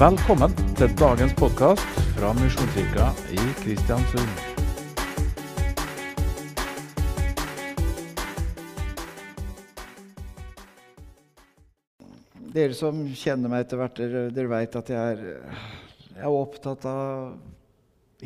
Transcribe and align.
Velkommen 0.00 0.54
til 0.78 0.88
dagens 0.96 1.34
podkast 1.36 1.98
fra 2.16 2.30
Misjonskirka 2.38 3.10
i 3.36 3.42
Kristiansund. 3.58 4.30
Dere 12.54 12.72
som 12.78 13.02
kjenner 13.12 13.52
meg 13.52 13.66
etter 13.66 13.82
hvert, 13.82 14.00
dere, 14.00 14.22
dere 14.32 14.52
vet 14.54 14.80
at 14.80 14.94
jeg 14.94 15.18
er, 15.18 15.20
jeg 16.14 16.24
er 16.24 16.38
opptatt 16.38 16.88
av 16.88 17.36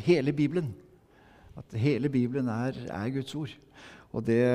hele 0.07 0.31
Bibelen. 0.31 0.71
At 1.59 1.75
hele 1.75 2.07
Bibelen 2.07 2.47
er, 2.55 2.79
er 2.87 3.13
Guds 3.19 3.35
ord. 3.35 3.51
Og 4.15 4.23
det, 4.31 4.47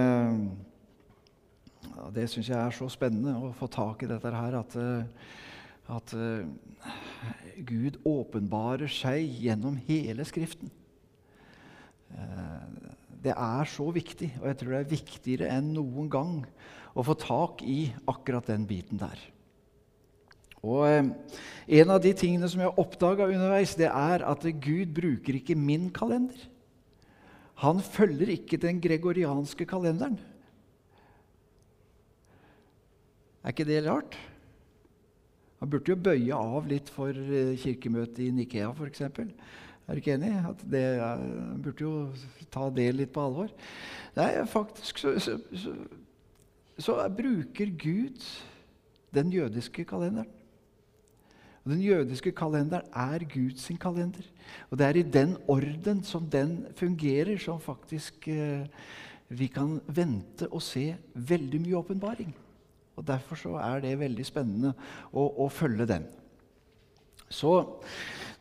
ja, 1.84 2.08
det 2.16 2.30
syns 2.32 2.48
jeg 2.48 2.56
er 2.64 2.80
så 2.80 2.88
spennende 2.88 3.36
å 3.36 3.52
få 3.60 3.68
tak 3.68 4.08
i 4.08 4.12
dette 4.16 4.36
her. 4.40 4.60
At, 4.64 4.80
at 6.00 6.20
Gud 7.66 7.98
åpenbarer 8.08 8.90
seg 8.90 9.26
gjennom 9.42 9.76
hele 9.88 10.24
Skriften. 10.28 10.70
Det 13.20 13.34
er 13.34 13.68
så 13.68 13.90
viktig, 13.92 14.30
og 14.40 14.46
jeg 14.48 14.58
tror 14.60 14.72
det 14.72 14.78
er 14.80 14.94
viktigere 14.94 15.50
enn 15.52 15.74
noen 15.76 16.08
gang 16.10 16.38
å 16.96 17.04
få 17.04 17.14
tak 17.20 17.60
i 17.62 17.90
akkurat 18.08 18.48
den 18.48 18.64
biten 18.68 19.00
der. 19.00 19.20
Og 20.60 20.84
eh, 20.88 21.10
En 21.80 21.92
av 21.94 22.00
de 22.04 22.12
tingene 22.16 22.48
som 22.50 22.60
jeg 22.60 22.68
har 22.68 22.80
oppdaga 22.80 23.28
underveis, 23.30 23.76
det 23.78 23.88
er 23.88 24.24
at 24.26 24.44
Gud 24.60 24.92
bruker 24.96 25.38
ikke 25.38 25.56
min 25.56 25.88
kalender. 25.94 26.36
Han 27.62 27.80
følger 27.84 28.32
ikke 28.32 28.58
den 28.60 28.80
gregorianske 28.80 29.66
kalenderen. 29.68 30.18
Er 33.44 33.54
ikke 33.54 33.68
det 33.68 33.84
rart? 33.86 34.16
Han 35.60 35.70
burde 35.70 35.92
jo 35.92 36.00
bøye 36.00 36.36
av 36.36 36.68
litt 36.68 36.88
for 36.92 37.12
eh, 37.12 37.52
kirkemøtet 37.60 38.22
i 38.24 38.30
Nikea, 38.32 38.70
f.eks. 38.72 39.02
Er 39.04 39.96
du 39.96 40.00
ikke 40.00 40.14
enig? 40.16 40.32
At 40.48 40.62
det, 40.72 40.84
han 41.02 41.60
burde 41.62 41.84
jo 41.84 41.94
ta 42.52 42.68
det 42.72 42.88
litt 42.96 43.12
på 43.12 43.24
alvor. 43.26 43.50
Nei, 44.16 44.30
faktisk 44.48 45.02
så, 45.02 45.16
så, 45.20 45.36
så, 45.52 45.74
så 46.80 46.96
bruker 47.12 47.74
Gud 47.76 48.24
den 49.14 49.32
jødiske 49.34 49.84
kalenderen. 49.84 50.30
Og 51.64 51.74
Den 51.74 51.82
jødiske 51.84 52.32
kalenderen 52.32 52.86
er 52.96 53.24
Guds 53.28 53.70
kalender. 53.80 54.24
Og 54.70 54.78
det 54.78 54.86
er 54.86 54.96
i 54.96 55.02
den 55.02 55.36
orden 55.48 56.04
som 56.04 56.24
den 56.30 56.66
fungerer, 56.76 57.36
som 57.38 57.60
faktisk 57.60 58.28
eh, 58.28 58.64
vi 59.28 59.46
kan 59.46 59.80
vente 59.86 60.48
og 60.48 60.62
se 60.62 60.96
veldig 61.14 61.60
mye 61.60 61.76
åpenbaring. 61.76 62.32
Og 63.00 63.06
Derfor 63.08 63.38
så 63.40 63.54
er 63.56 63.80
det 63.80 63.96
veldig 63.96 64.24
spennende 64.28 64.74
å, 65.16 65.24
å 65.40 65.46
følge 65.48 65.86
den. 65.88 66.04
Så 67.32 67.54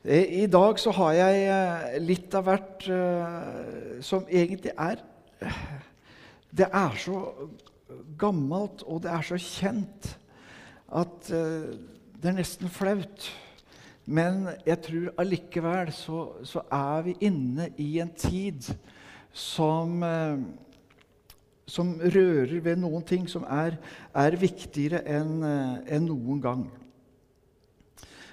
eh, 0.04 0.42
i 0.44 0.48
dag 0.52 0.80
så 0.82 0.92
har 0.98 1.14
jeg 1.16 1.46
eh, 1.48 1.98
litt 2.04 2.36
av 2.36 2.48
hvert 2.50 2.88
eh, 2.92 4.00
som 4.04 4.26
egentlig 4.28 4.74
er 4.76 5.06
Det 6.52 6.68
er 6.68 6.98
så 7.00 7.22
gammelt, 8.20 8.84
og 8.84 9.04
det 9.06 9.14
er 9.14 9.24
så 9.26 9.38
kjent 9.40 10.10
at 10.90 11.30
det 11.30 12.28
er 12.30 12.36
nesten 12.36 12.70
flaut. 12.74 13.28
Men 14.10 14.50
jeg 14.66 14.82
tror 14.84 15.14
allikevel 15.22 15.92
så, 15.94 16.24
så, 16.44 16.66
er 16.74 17.06
vi 17.06 17.16
inne 17.30 17.70
i 17.78 18.00
en 18.02 18.12
tid 18.18 18.66
som, 19.32 20.02
som 21.70 21.96
rører 22.02 22.60
ved 22.66 22.80
noen 22.82 23.06
ting 23.06 23.28
som 23.30 23.46
er, 23.46 23.78
er 24.18 24.38
viktigere 24.40 25.04
enn 25.08 25.44
eh, 25.46 25.96
en 25.96 26.08
noen 26.10 26.44
gang. 26.44 26.68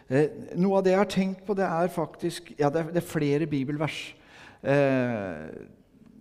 Eh, 0.09 0.55
noe 0.57 0.79
av 0.79 0.87
det 0.87 0.95
jeg 0.95 1.03
har 1.03 1.11
tenkt 1.11 1.47
på, 1.47 1.57
det 1.59 1.67
er 1.67 1.91
faktisk 1.93 2.53
Ja, 2.59 2.71
det 2.71 2.85
er, 2.85 2.93
det 2.95 3.03
er 3.03 3.09
flere 3.11 3.49
bibelvers. 3.51 4.01
Eh, 4.63 5.47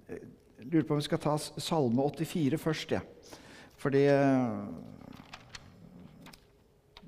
jeg 0.09 0.72
lurer 0.72 0.88
på 0.88 0.97
om 0.97 1.01
vi 1.01 1.07
skal 1.07 1.22
ta 1.22 1.38
Salme 1.38 2.09
84 2.09 2.59
først. 2.62 2.97
Ja. 2.97 3.01
For 3.78 3.94
det 3.94 4.07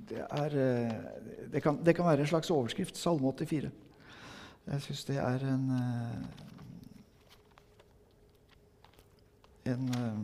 det, 0.10 0.24
er, 0.30 0.46
eh, 0.46 0.92
det, 1.52 1.62
kan, 1.62 1.86
det, 1.86 1.96
kan, 1.96 2.06
være 2.06 2.20
en 2.20 2.28
slags 2.28 2.50
overskrift. 2.52 2.98
Salme 2.98 3.34
84. 3.34 3.70
Jeg 4.68 4.82
syns 4.82 5.06
det 5.06 5.18
er 5.18 5.44
en 5.48 5.72
eh, 5.72 6.46
En 9.68 9.90
eh, 9.98 10.20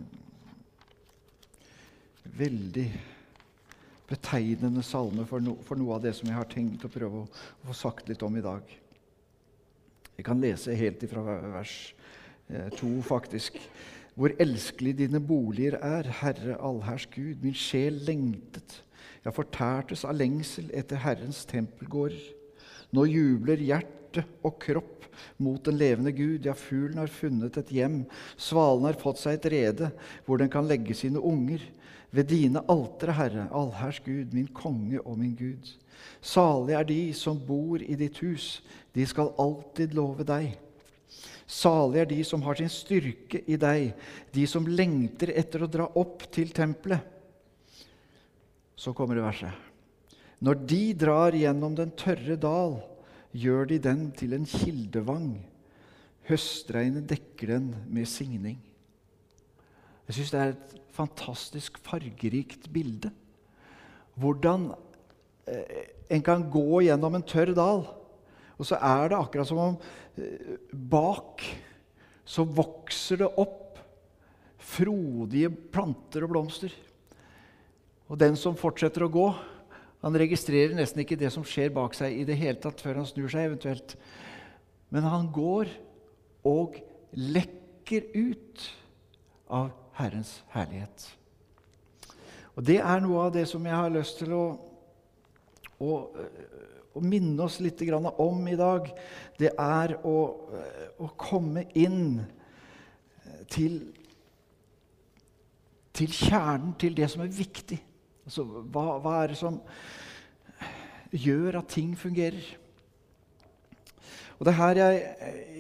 veldig 2.40 2.86
betegnende 4.08 4.84
salme 4.86 5.26
for, 5.28 5.44
no, 5.44 5.58
for, 5.68 5.80
noe 5.80 5.98
av 5.98 6.06
det 6.06 6.14
som 6.18 6.30
jeg 6.30 6.38
har 6.38 6.50
tenkt 6.52 6.86
å 6.86 6.92
prøve 6.92 7.24
å, 7.24 7.28
å 7.28 7.72
få 7.72 7.76
sagt 7.78 8.10
litt 8.12 8.24
om 8.26 8.38
i 8.40 8.46
dag. 8.46 8.64
Jeg 10.14 10.26
kan 10.28 10.42
lese 10.42 10.76
helt 10.78 11.04
ifra 11.04 11.24
vers 11.56 11.76
to, 12.78 12.90
faktisk. 13.08 13.58
Hvor 14.14 14.36
elskelig 14.42 14.94
dine 15.00 15.20
boliger 15.24 15.80
er, 15.82 16.10
Herre 16.20 16.60
allherrs 16.62 17.08
Gud. 17.10 17.42
Min 17.42 17.56
sjel 17.58 17.98
lengtet 18.06 18.84
jeg 19.24 19.36
fortærtes 19.38 20.04
av 20.04 20.18
lengsel 20.20 20.68
etter 20.76 21.00
Herrens 21.00 21.46
tempelgårder. 21.48 22.20
Nå 22.94 23.06
jubler 23.08 23.62
hjerte 24.14 24.26
og 24.44 24.60
kropp 24.62 25.06
mot 25.38 25.64
den 25.64 25.78
levende 25.78 26.12
Gud. 26.12 26.46
Ja, 26.46 26.54
fuglen 26.54 27.00
har 27.00 27.08
funnet 27.08 27.58
et 27.58 27.72
hjem, 27.72 28.06
svalen 28.38 28.86
har 28.86 29.00
fått 29.00 29.20
seg 29.22 29.38
et 29.38 29.50
rede 29.52 29.92
hvor 30.26 30.38
den 30.38 30.50
kan 30.50 30.68
legge 30.68 30.94
sine 30.94 31.20
unger. 31.20 31.62
Ved 32.14 32.30
dine 32.30 32.62
altere, 32.70 33.16
Herre, 33.18 33.48
allherrs 33.50 34.00
Gud, 34.06 34.34
min 34.34 34.48
konge 34.54 35.00
og 35.02 35.18
min 35.18 35.34
Gud. 35.34 35.66
Salig 36.22 36.76
er 36.78 36.86
de 36.86 37.14
som 37.14 37.40
bor 37.40 37.82
i 37.82 37.96
ditt 37.98 38.20
hus, 38.22 38.62
de 38.94 39.06
skal 39.06 39.34
alltid 39.42 39.96
love 39.98 40.24
deg. 40.24 40.54
Salig 41.50 42.04
er 42.04 42.12
de 42.12 42.20
som 42.24 42.44
har 42.46 42.60
sin 42.60 42.70
styrke 42.70 43.42
i 43.50 43.58
deg, 43.58 43.96
de 44.30 44.46
som 44.46 44.68
lengter 44.68 45.34
etter 45.34 45.66
å 45.66 45.72
dra 45.72 45.90
opp 45.98 46.28
til 46.34 46.54
tempelet. 46.54 47.02
Så 48.78 48.94
kommer 48.94 49.18
det 49.18 49.26
verset. 49.26 49.54
Når 50.44 50.66
de 50.70 50.84
drar 50.94 51.34
gjennom 51.34 51.74
den 51.78 51.94
tørre 51.98 52.38
dal, 52.38 52.78
gjør 53.34 53.68
de 53.72 53.80
den 53.82 54.06
til 54.18 54.36
en 54.38 54.46
kildevang. 54.48 55.34
Høstregnet 56.30 57.10
dekker 57.10 57.56
den 57.56 57.74
med 57.92 58.08
signing. 58.10 58.60
Jeg 60.08 60.18
syns 60.18 60.32
det 60.34 60.40
er 60.40 60.54
et 60.54 60.78
fantastisk 60.94 61.80
fargerikt 61.84 62.70
bilde. 62.74 63.12
Hvordan 64.20 64.70
eh, 65.50 65.90
en 66.14 66.24
kan 66.24 66.46
gå 66.52 66.84
gjennom 66.86 67.18
en 67.18 67.26
tørr 67.26 67.54
dal, 67.58 67.86
og 68.54 68.68
så 68.68 68.78
er 68.78 69.10
det 69.10 69.20
akkurat 69.20 69.50
som 69.50 69.62
om 69.64 69.78
eh, 70.20 70.58
bak 70.72 71.42
så 72.24 72.46
vokser 72.48 73.20
det 73.24 73.30
opp 73.40 73.80
frodige 74.64 75.50
planter 75.52 76.24
og 76.24 76.32
blomster. 76.32 76.72
Og 78.08 78.20
den 78.20 78.38
som 78.40 78.56
fortsetter 78.60 79.06
å 79.06 79.12
gå, 79.12 79.28
han 80.04 80.18
registrerer 80.20 80.76
nesten 80.76 81.00
ikke 81.04 81.16
det 81.20 81.32
som 81.32 81.46
skjer 81.48 81.72
bak 81.72 81.96
seg 81.96 82.18
i 82.18 82.26
det 82.28 82.36
hele 82.36 82.60
tatt, 82.60 82.82
før 82.84 83.00
han 83.00 83.08
snur 83.08 83.32
seg 83.32 83.48
eventuelt. 83.48 83.96
Men 84.92 85.08
han 85.08 85.30
går 85.32 85.72
og 86.48 86.76
lekker 87.16 88.10
ut 88.12 88.66
av 89.48 89.72
Herrens 89.96 90.42
herlighet. 90.52 91.08
Og 92.54 92.68
Det 92.68 92.78
er 92.84 93.02
noe 93.02 93.30
av 93.30 93.32
det 93.34 93.46
som 93.50 93.64
jeg 93.66 93.80
har 93.80 93.94
lyst 93.94 94.20
til 94.20 94.36
å, 94.36 94.44
å, 95.80 95.96
å 96.94 97.02
minne 97.02 97.48
oss 97.48 97.62
litt 97.64 97.82
om 97.88 98.44
i 98.52 98.60
dag. 98.60 98.92
Det 99.40 99.54
er 99.56 99.96
å, 100.04 100.18
å 101.00 101.10
komme 101.18 101.64
inn 101.80 102.20
til, 103.50 103.80
til 105.96 106.12
kjernen, 106.12 106.76
til 106.76 106.94
det 106.98 107.10
som 107.10 107.24
er 107.24 107.34
viktig. 107.34 107.80
Altså, 108.24 108.46
hva, 108.46 109.00
hva 109.04 109.18
er 109.24 109.34
det 109.34 109.40
som 109.40 109.60
gjør 111.14 111.60
at 111.62 111.72
ting 111.74 111.94
fungerer? 111.98 112.44
Og 114.40 114.48
Det 114.48 114.52
er 114.52 114.58
her 114.58 114.80
jeg, 114.80 115.04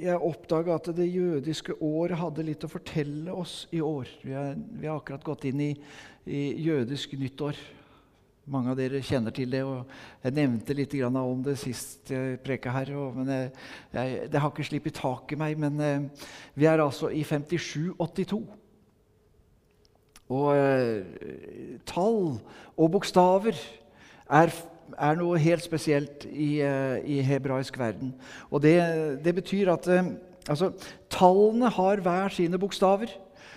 jeg 0.01 0.25
oppdaga 0.27 0.75
at 0.75 0.89
det 0.97 1.05
jødiske 1.07 1.75
året 1.79 2.17
hadde 2.19 2.44
litt 2.44 2.65
å 2.65 2.71
fortelle 2.71 3.31
oss 3.31 3.67
i 3.71 3.79
år. 3.79 4.09
Vi, 4.25 4.33
har 4.33 4.97
akkurat 4.97 5.23
gått 5.23 5.45
inn 5.47 5.61
i, 5.63 5.69
i, 6.25 6.41
jødisk 6.65 7.13
nyttår. 7.15 7.59
Mange 8.51 8.73
av 8.73 8.75
dere 8.75 9.00
kjenner 9.05 9.31
til 9.31 9.53
det. 9.53 9.61
og 9.63 9.88
Jeg 10.25 10.35
nevnte 10.35 10.75
litt 10.75 10.97
om 11.07 11.45
det 11.45 11.55
sist 11.61 12.11
jeg 12.11 12.41
preka 12.44 12.73
her. 12.75 12.91
Og, 13.00 13.15
men 13.21 13.31
jeg, 13.31 13.53
jeg, 13.94 14.27
det 14.33 14.41
har 14.44 14.51
ikke 14.51 14.67
sluppet 14.67 15.00
tak 15.00 15.31
i 15.31 15.39
meg. 15.39 15.55
Men 15.63 15.79
eh, 15.79 16.27
vi 16.59 16.67
er 16.67 16.83
altså 16.83 17.07
i 17.07 17.23
5782. 17.23 18.41
Og 20.33 20.50
eh, 20.57 21.79
tall 21.88 22.19
og 22.75 22.91
bokstaver 22.97 23.55
er, 24.27 24.53
er, 24.97 25.18
noe 25.19 25.39
helt 25.41 25.63
spesielt 25.65 26.25
i, 26.30 26.62
eh, 26.62 27.00
i 27.06 27.19
hebraisk 27.25 27.77
verden. 27.80 28.13
Og 28.50 28.63
det, 28.63 28.77
det 29.24 29.35
betyr 29.35 29.74
at 29.74 29.88
eh, 29.91 30.13
altså, 30.47 30.71
tallene 31.12 31.71
har 31.74 32.01
hver 32.03 32.33
sine 32.35 32.59
bokstaver. 32.62 33.13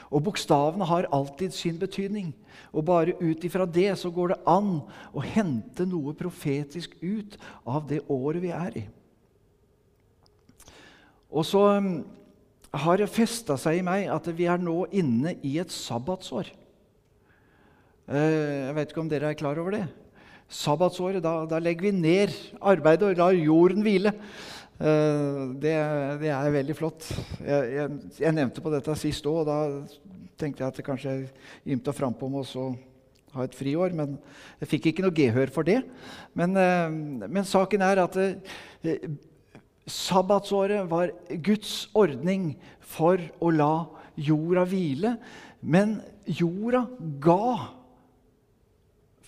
Og 0.07 0.23
bokstavene 0.23 0.87
har 0.87 1.09
alltid 1.13 1.55
sin 1.55 1.79
betydning. 1.79 2.31
Og 2.73 2.85
bare 2.87 3.17
ut 3.19 3.45
ifra 3.45 3.67
det 3.67 3.91
så 3.99 4.11
går 4.11 4.35
det 4.35 4.43
an 4.47 4.77
å 5.11 5.25
hente 5.25 5.87
noe 5.89 6.15
profetisk 6.15 6.95
ut 7.03 7.35
av 7.67 7.89
det 7.91 8.05
året 8.07 8.43
vi 8.45 8.53
er 8.55 8.79
i. 8.83 8.85
Og 11.27 11.43
så 11.45 11.65
um, 11.81 11.91
har 12.71 13.01
det 13.01 13.11
festa 13.11 13.57
seg 13.61 13.81
i 13.81 13.85
meg 13.85 14.07
at 14.13 14.29
vi 14.37 14.47
er 14.49 14.63
nå 14.63 14.85
inne 14.95 15.35
i 15.45 15.57
et 15.61 15.75
sabbatsår. 15.75 16.53
Eh, 18.07 18.67
jeg 18.69 18.75
vet 18.77 18.93
ikke 18.93 19.03
om 19.03 19.09
dere 19.11 19.33
er 19.33 19.39
klar 19.39 19.59
over 19.59 19.75
det? 19.75 19.87
Sabbatsåret, 20.47 21.23
da, 21.25 21.41
da 21.51 21.59
legger 21.59 21.89
vi 21.89 21.97
ned 21.97 22.35
arbeidet 22.63 23.09
og 23.09 23.19
lar 23.19 23.35
jorden 23.35 23.83
hvile. 23.83 24.13
Uh, 24.77 25.57
det, 25.59 25.73
det, 26.21 26.31
er 26.31 26.53
veldig 26.55 26.77
flott. 26.77 27.09
Jeg, 27.41 27.71
jeg, 27.73 28.01
jeg 28.21 28.37
nevnte 28.37 28.63
på 28.63 28.71
dette 28.71 28.95
sist 29.01 29.27
òg, 29.27 29.41
og 29.43 29.49
da 29.49 29.57
tenkte 30.39 30.63
jeg 30.63 30.69
at 30.69 30.79
det 30.79 30.85
kanskje 30.87 31.15
ymta 31.67 31.95
frampå 31.97 32.29
med 32.31 32.53
å 32.61 32.67
ha 33.35 33.47
et 33.47 33.57
friår. 33.57 33.97
Men 33.97 34.15
jeg 34.61 34.71
fikk 34.75 34.91
ikke 34.93 35.07
noe 35.07 35.17
gehør 35.17 35.51
for 35.55 35.67
det. 35.67 35.81
Men, 36.39 36.55
uh, 36.55 37.27
men 37.27 37.49
saken 37.49 37.83
er 37.89 38.05
at 38.05 38.21
uh, 38.21 39.09
sabbatsåret 39.91 40.87
var 40.93 41.11
Guds 41.43 41.89
ordning 41.97 42.53
for 42.87 43.19
å 43.43 43.51
la 43.51 43.75
jorda 44.15 44.63
hvile. 44.71 45.17
Men 45.59 45.99
jorda 46.31 46.85
ga 47.19 47.73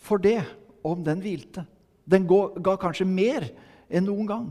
for 0.08 0.22
det 0.22 0.40
om 0.86 1.04
den 1.04 1.22
hvilte. 1.24 1.64
Den 2.08 2.26
ga 2.28 2.76
kanskje 2.80 3.06
mer 3.08 3.48
enn 3.88 4.06
noen 4.08 4.28
gang. 4.28 4.48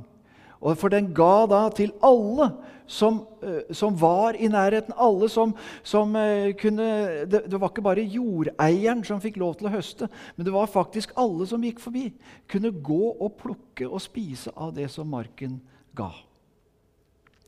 For 0.77 0.89
den 0.89 1.11
ga 1.13 1.45
da 1.49 1.61
til 1.73 1.93
alle 2.05 2.49
som, 2.87 3.19
eh, 3.43 3.73
som 3.73 3.95
var 4.01 4.33
i 4.33 4.47
nærheten. 4.47 4.93
Alle 4.97 5.29
som, 5.29 5.53
som 5.83 6.15
eh, 6.15 6.53
kunne 6.57 7.25
det, 7.25 7.53
var 7.53 7.69
ikke 7.69 7.85
bare 7.85 8.05
jordeieren 8.05 9.03
som 9.05 9.21
fikk 9.21 9.37
lov 9.37 9.57
til 9.59 9.69
å 9.69 9.75
høste, 9.75 10.09
men 10.35 10.47
det 10.47 10.53
var 10.55 10.71
faktisk 10.71 11.13
alle 11.19 11.45
som 11.47 11.63
gikk 11.63 11.81
forbi. 11.83 12.09
Kunne 12.49 12.71
gå 12.71 13.13
og 13.13 13.37
plukke 13.41 13.89
og 13.89 14.01
spise 14.01 14.53
av 14.55 14.73
det 14.77 14.89
som 14.93 15.09
marken 15.09 15.59
ga. 15.97 16.09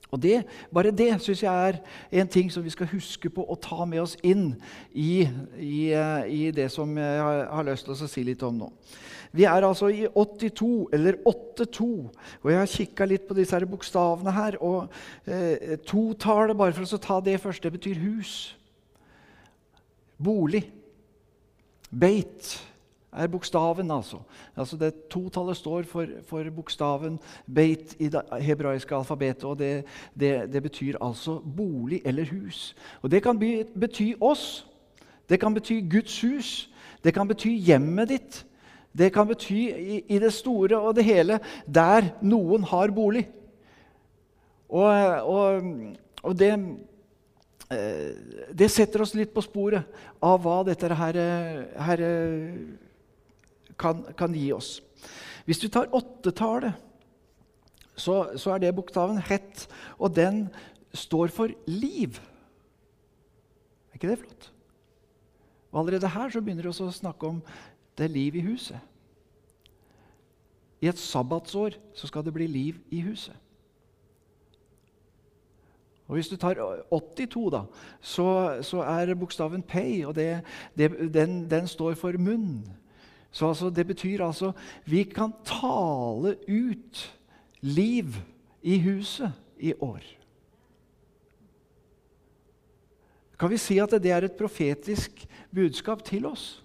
Og 0.09 0.21
det, 0.21 0.43
Bare 0.73 0.91
det 0.91 1.11
syns 1.21 1.43
jeg 1.43 1.69
er 1.69 1.77
en 2.21 2.27
ting 2.27 2.49
som 2.51 2.63
vi 2.65 2.73
skal 2.73 2.89
huske 2.89 3.29
på 3.29 3.45
å 3.45 3.57
ta 3.61 3.85
med 3.85 4.01
oss 4.01 4.15
inn 4.25 4.55
i, 4.91 5.27
i, 5.57 5.91
eh, 5.93 6.25
i 6.25 6.41
det 6.55 6.69
som 6.73 6.97
jeg 6.97 7.21
har, 7.21 7.63
lyst 7.67 7.85
til 7.85 7.93
å 7.93 8.09
si 8.09 8.25
litt 8.25 8.43
om 8.43 8.57
nå. 8.63 8.71
Vi 9.31 9.45
er 9.45 9.61
altså 9.61 9.91
i 9.93 10.07
82, 10.09 10.89
eller 10.93 11.19
8-2, 11.29 11.89
og 12.41 12.49
jeg 12.49 12.57
har 12.57 12.71
kikka 12.71 13.05
litt 13.05 13.27
på 13.27 13.37
disse 13.37 13.53
her 13.53 13.67
bokstavene 13.69 14.33
her. 14.33 14.57
og 14.57 14.89
eh, 15.29 15.77
Totallet, 15.85 16.57
bare 16.57 16.73
for 16.73 16.97
å 16.97 17.01
ta 17.03 17.19
det 17.21 17.37
først, 17.43 17.63
det 17.63 17.75
betyr 17.77 18.01
hus. 18.01 18.55
Bolig. 20.17 20.65
Beit 21.89 22.57
er 23.11 23.27
bokstaven, 23.27 23.91
altså. 23.91 24.17
altså 24.55 24.77
det 24.77 24.93
Totallet 25.09 25.57
står 25.57 25.83
for, 25.83 26.05
for, 26.27 26.49
bokstaven 26.55 27.19
beit 27.55 27.95
i 27.99 28.09
det 28.09 28.21
hebraiske 28.41 28.95
alfabetet. 28.95 29.43
og 29.43 29.59
det, 29.59 29.85
det, 30.19 30.53
det, 30.53 30.63
betyr 30.63 30.97
altså 31.01 31.39
bolig 31.39 32.01
eller 32.05 32.25
hus. 32.25 32.75
Og 33.01 33.11
Det 33.11 33.23
kan 33.23 33.39
bety 33.79 34.13
oss. 34.21 34.65
Det 35.29 35.39
kan 35.39 35.53
bety 35.53 35.81
Guds 35.91 36.21
hus. 36.21 36.69
Det 37.03 37.13
kan 37.13 37.27
bety 37.27 37.49
hjemmet 37.49 38.09
ditt. 38.09 38.45
Det 38.97 39.13
kan 39.13 39.27
bety 39.27 39.53
i, 39.53 40.03
i 40.07 40.19
det 40.19 40.33
store 40.33 40.77
og 40.77 40.95
det 40.95 41.05
hele 41.05 41.39
der 41.65 42.13
noen 42.21 42.63
har 42.63 42.91
bolig. 42.91 43.27
Og, 44.69 44.85
og, 45.25 45.63
og 46.23 46.39
det, 46.39 46.51
eh, 47.71 48.11
det, 48.53 48.69
setter 48.69 49.01
oss 49.01 49.15
litt 49.17 49.33
på 49.33 49.41
sporet 49.41 49.85
av 50.21 50.41
hva 50.43 50.61
dette 50.67 50.93
her, 50.93 51.17
her 51.87 52.03
kan, 53.79 54.03
kan, 54.17 54.35
gi 54.35 54.51
oss. 54.53 54.79
Hvis 55.47 55.61
du 55.61 55.67
tar 55.71 55.91
åttetallet, 55.95 56.73
så, 57.95 58.31
så 58.39 58.53
er 58.53 58.63
det 58.63 58.75
bokstaven 58.75 59.19
het, 59.29 59.65
og 59.97 60.15
den 60.15 60.47
står 60.93 61.33
for 61.35 61.51
liv. 61.67 62.19
Er 63.89 63.99
ikke 63.99 64.11
det 64.11 64.21
flott? 64.21 64.51
Og 65.71 65.81
Allerede 65.81 66.09
her 66.09 66.29
så 66.31 66.41
begynner 66.41 66.65
vi 66.65 66.71
å 66.71 66.93
snakke 66.93 67.27
om 67.27 67.41
det 67.97 68.07
er 68.07 68.15
liv 68.15 68.39
i 68.39 68.45
huset. 68.45 68.79
I 70.79 70.87
et 70.87 70.99
sabbatsår 70.99 71.75
så 71.93 72.07
skal 72.07 72.23
det 72.23 72.33
bli 72.33 72.47
liv 72.47 72.79
i 72.95 73.01
huset. 73.03 73.35
Og 76.07 76.15
Hvis 76.15 76.27
du 76.27 76.37
tar 76.41 76.57
82, 76.91 77.49
da, 77.53 77.61
så, 78.01 78.57
så 78.65 78.81
er 78.81 79.13
bokstaven 79.13 79.61
pei, 79.61 80.05
og 80.05 80.15
det, 80.15 80.41
det, 80.77 81.13
den, 81.13 81.43
den, 81.49 81.67
står 81.67 81.93
for 81.93 82.17
munn. 82.17 82.63
Så 83.31 83.47
altså, 83.47 83.69
Det 83.69 83.87
betyr 83.87 84.25
altså 84.25 84.51
vi 84.85 85.03
kan 85.03 85.33
tale 85.45 86.35
ut 86.47 87.19
liv 87.61 88.15
i 88.61 88.79
huset 88.79 89.31
i 89.59 89.73
år. 89.79 90.01
Kan 93.39 93.49
vi 93.49 93.57
si 93.57 93.77
at 93.79 93.91
det 94.03 94.11
er 94.11 94.25
et 94.27 94.35
profetisk 94.35 95.27
budskap 95.55 96.03
til 96.03 96.25
oss? 96.25 96.63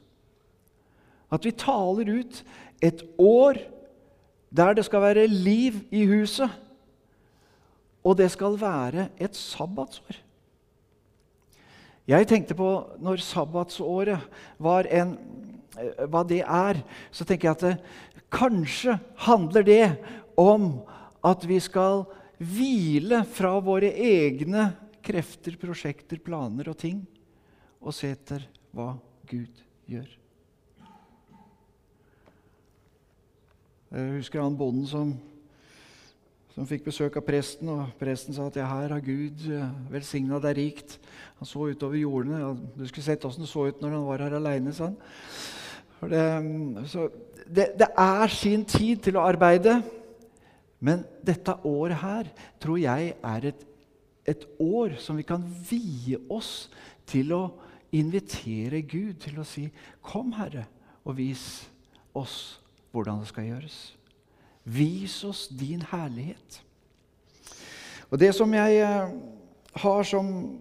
At 1.31 1.45
vi 1.45 1.51
taler 1.51 2.11
ut 2.19 2.45
et 2.83 3.03
år 3.19 3.59
der 4.55 4.75
det 4.75 4.85
skal 4.87 5.03
være 5.03 5.27
liv 5.27 5.81
i 5.91 6.05
huset, 6.07 6.51
og 8.05 8.19
det 8.19 8.31
skal 8.31 8.59
være 8.61 9.09
et 9.19 9.37
sabbatsår. 9.37 10.21
Jeg 12.07 12.29
tenkte 12.29 12.55
på 12.55 12.69
når 13.01 13.23
sabbatsåret 13.25 14.21
var 14.59 14.87
en, 14.93 15.17
hva 16.11 16.23
det 16.26 16.43
er, 16.43 16.81
så 17.15 17.26
tenker 17.26 17.50
jeg 17.50 17.56
at 17.59 17.65
det, 17.67 17.76
kanskje 18.35 18.99
handler 19.26 19.67
det 19.67 19.85
om 20.41 20.82
at 21.25 21.44
vi 21.47 21.61
skal 21.62 22.05
hvile 22.38 23.23
fra 23.31 23.55
våre 23.62 23.93
egne 23.94 24.73
krefter, 25.05 25.56
prosjekter, 25.61 26.21
planer 26.23 26.71
og 26.73 26.79
ting, 26.81 27.05
og 27.85 27.94
se 27.94 28.11
etter 28.15 28.47
hva 28.75 28.94
Gud 29.29 29.62
gjør. 29.91 30.09
Jeg 33.94 34.17
husker 34.17 34.43
han 34.43 34.56
bonden 34.59 34.87
som, 34.91 35.12
som 36.50 36.67
fikk 36.67 36.88
besøk 36.88 37.20
av 37.20 37.27
presten, 37.29 37.69
og 37.70 37.93
presten 38.00 38.35
sa 38.35 38.49
at 38.49 38.56
ja, 38.59 38.67
her 38.67 38.97
har 38.97 39.05
Gud 39.05 39.44
eh, 39.47 39.77
velsigna 39.93 40.41
deg 40.43 40.56
rikt. 40.59 40.97
Han 41.38 41.47
så 41.47 41.69
utover 41.70 42.00
jordene. 42.00 42.56
Du 42.75 42.82
skulle 42.88 43.06
sett 43.06 43.27
åssen 43.29 43.44
det 43.44 43.53
så 43.53 43.69
ut 43.69 43.85
når 43.85 43.94
han 43.94 44.09
var 44.09 44.25
her 44.27 44.35
aleine. 44.41 44.75
Det, 46.00 47.05
det, 47.46 47.69
det 47.79 47.89
er 47.98 48.32
sin 48.32 48.65
tid 48.65 49.05
til 49.05 49.17
å 49.17 49.24
arbeide, 49.24 49.79
men 50.84 51.05
dette 51.24 51.55
året 51.65 52.01
her 52.03 52.29
tror 52.60 52.81
jeg 52.81 53.15
er 53.15 53.46
et, 53.51 53.63
et 54.27 54.44
år 54.60 54.98
som 55.01 55.17
vi 55.17 55.24
kan 55.27 55.44
vie 55.70 56.19
oss 56.29 56.69
til 57.08 57.32
å 57.36 57.44
invitere 57.94 58.82
Gud 58.82 59.20
til 59.22 59.39
å 59.39 59.46
si 59.46 59.70
'Kom, 60.03 60.32
Herre, 60.32 60.67
og 61.05 61.17
vis 61.17 61.69
oss' 62.15 62.58
hvordan 62.93 63.20
det 63.20 63.29
skal 63.29 63.44
gjøres. 63.44 63.96
Vis 64.65 65.24
oss 65.24 65.48
din 65.48 65.82
herlighet. 65.82 66.63
Og 68.10 68.20
Det 68.20 68.34
som 68.34 68.55
jeg 68.55 68.77
eh, 68.77 69.10
har 69.74 70.03
som 70.03 70.58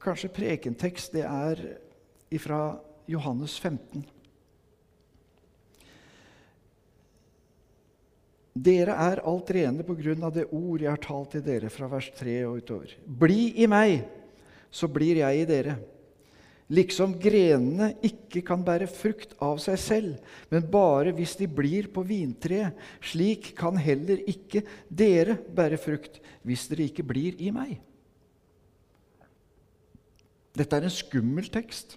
kanskje 0.00 0.28
prekentekst, 0.28 1.12
det 1.12 1.24
er 1.24 1.56
fra 2.38 2.78
Johannes 3.08 3.60
15. 3.60 4.04
Dere 8.52 8.92
er 9.00 9.22
alt 9.24 9.50
rene 9.54 9.84
på 9.86 9.96
grunn 9.96 10.24
av 10.26 10.34
det 10.34 10.44
ord 10.52 10.82
jeg 10.82 10.90
har 10.90 11.00
talt 11.00 11.32
til 11.32 11.44
dere 11.44 11.70
fra 11.72 11.88
vers 11.88 12.10
3 12.18 12.34
og 12.44 12.58
utover. 12.60 12.92
Bli 13.06 13.54
i 13.64 13.68
meg, 13.70 14.02
så 14.68 14.88
blir 14.92 15.22
jeg 15.22 15.40
i 15.40 15.48
dere. 15.48 15.78
Liksom 16.72 17.14
grenene 17.20 17.90
ikke 18.04 18.40
kan 18.46 18.62
bære 18.64 18.86
frukt 18.88 19.34
av 19.44 19.58
seg 19.60 19.78
selv, 19.80 20.34
men 20.52 20.68
bare 20.72 21.12
hvis 21.16 21.34
de 21.40 21.48
blir 21.48 21.88
på 21.92 22.04
vintreet. 22.08 22.76
Slik 23.04 23.50
kan 23.58 23.76
heller 23.80 24.20
ikke 24.28 24.62
dere 24.88 25.36
bære 25.36 25.80
frukt 25.80 26.20
hvis 26.44 26.68
dere 26.70 26.86
ikke 26.88 27.04
blir 27.08 27.40
i 27.40 27.50
meg. 27.52 27.74
Dette 30.56 30.76
er 30.76 30.84
en 30.84 30.92
skummel 30.92 31.48
tekst, 31.52 31.96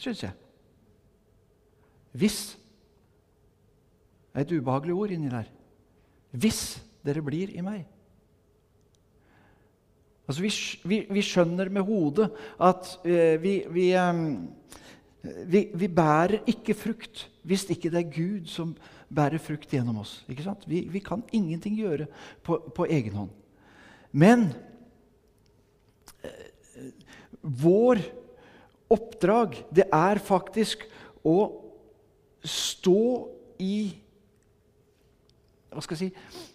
syns 0.00 0.24
jeg. 0.24 0.36
Hvis 2.16 2.40
er 4.34 4.44
et 4.44 4.52
ubehagelig 4.52 4.94
ord 4.94 5.14
inni 5.14 5.30
der. 5.32 5.48
Hvis 6.32 6.80
dere 7.04 7.22
blir 7.24 7.50
i 7.52 7.64
meg. 7.64 7.82
Altså, 10.28 10.42
vi, 10.44 10.50
vi, 10.88 10.98
vi, 11.10 11.22
skjønner 11.26 11.68
med 11.72 11.84
hodet 11.84 12.28
at 12.62 12.94
eh, 13.04 13.36
vi, 13.42 13.56
vi, 13.68 13.88
vi, 15.74 15.88
bærer 15.90 16.46
ikke 16.48 16.76
frukt 16.78 17.26
hvis 17.42 17.66
ikke 17.74 17.90
det 17.90 18.00
er 18.00 18.14
Gud 18.14 18.46
som 18.50 18.76
bærer 19.12 19.42
frukt 19.42 19.74
gjennom 19.74 19.98
oss. 20.00 20.20
Vi, 20.28 21.02
kan 21.04 21.24
ingenting 21.34 21.76
gjøre 21.76 22.06
på, 22.46 22.60
på 22.74 22.86
egen 22.86 23.18
hånd. 23.18 23.32
Men 24.12 24.46
eh, 26.22 26.92
vår 27.42 28.00
oppdrag, 28.92 29.58
det 29.74 29.88
er 29.90 30.22
faktisk 30.22 30.86
å 31.26 31.36
stå 32.46 33.02
i 33.62 33.76
Hva 35.72 35.84
skal 35.84 35.98
jeg 35.98 36.12
si 36.12 36.50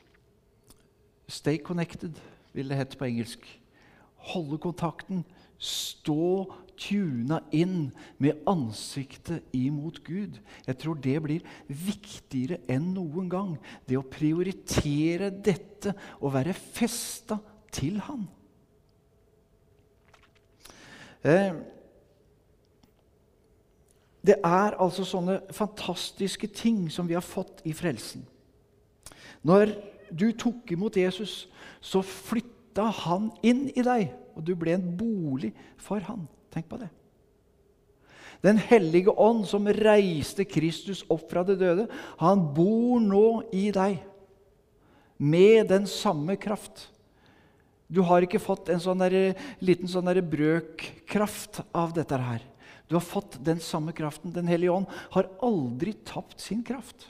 Stay 1.28 1.58
connected, 1.60 2.16
vil 2.56 2.70
det 2.72 2.78
hete 2.80 2.96
på 2.96 3.04
engelsk. 3.04 3.44
Holde 4.32 4.58
kontakten. 4.64 5.26
Stå 5.60 6.48
tuna 6.78 7.42
inn 7.52 7.90
med 8.22 8.46
ansiktet 8.48 9.44
imot 9.56 10.00
Gud. 10.06 10.38
Jeg 10.68 10.78
tror 10.80 11.00
det 11.04 11.18
blir 11.26 11.46
viktigere 11.68 12.62
enn 12.72 12.94
noen 12.96 13.28
gang. 13.32 13.56
Det 13.84 13.98
å 14.00 14.06
prioritere 14.08 15.32
dette 15.32 15.96
og 16.22 16.36
være 16.38 16.56
festa 16.56 17.42
til 17.76 18.00
Han. 18.08 18.28
Eh, 21.28 21.58
det 24.28 24.40
er 24.44 24.76
altså 24.80 25.06
sånne 25.08 25.42
fantastiske 25.56 26.50
ting 26.52 26.88
som 26.92 27.08
vi 27.08 27.16
har 27.18 27.26
fått 27.26 27.64
i 27.68 27.74
frelsen. 27.76 28.26
Når 29.48 29.72
du 30.12 30.30
tok 30.36 30.72
imot 30.76 30.98
Jesus, 31.00 31.46
så 31.80 32.04
flytta 32.04 32.90
han 33.04 33.32
inn 33.46 33.68
i 33.74 33.84
deg, 33.86 34.12
og 34.36 34.46
du 34.46 34.54
ble 34.60 34.76
en 34.76 34.88
bolig 35.00 35.54
for 35.82 36.04
han. 36.08 36.26
Tenk 36.54 36.68
på 36.70 36.80
det. 36.82 36.90
Den 38.44 38.60
hellige 38.62 39.14
ånd 39.18 39.48
som 39.50 39.66
reiste 39.74 40.46
Kristus 40.46 41.02
opp 41.10 41.26
fra 41.32 41.44
det 41.48 41.58
døde, 41.62 41.88
han 42.20 42.44
bor 42.54 43.02
nå 43.02 43.28
i 43.56 43.70
deg 43.74 43.98
med 45.18 45.72
den 45.72 45.88
samme 45.90 46.38
kraft. 46.38 46.86
Du 47.88 48.04
har 48.06 48.22
ikke 48.22 48.42
fått 48.44 48.70
en 48.70 48.84
sånn 48.84 49.02
der, 49.02 49.34
liten 49.64 49.90
sånn 49.90 50.12
brøkkraft 50.30 51.64
av 51.72 51.96
dette 51.96 52.20
her. 52.20 52.44
Du 52.88 52.96
har 52.96 53.04
fått 53.04 53.40
den 53.44 53.60
samme 53.64 53.94
kraften. 53.96 54.32
Den 54.36 54.48
hellige 54.48 54.76
ånd 54.76 54.92
har 55.16 55.32
aldri 55.44 55.96
tapt 56.08 56.40
sin 56.44 56.62
kraft. 56.68 57.10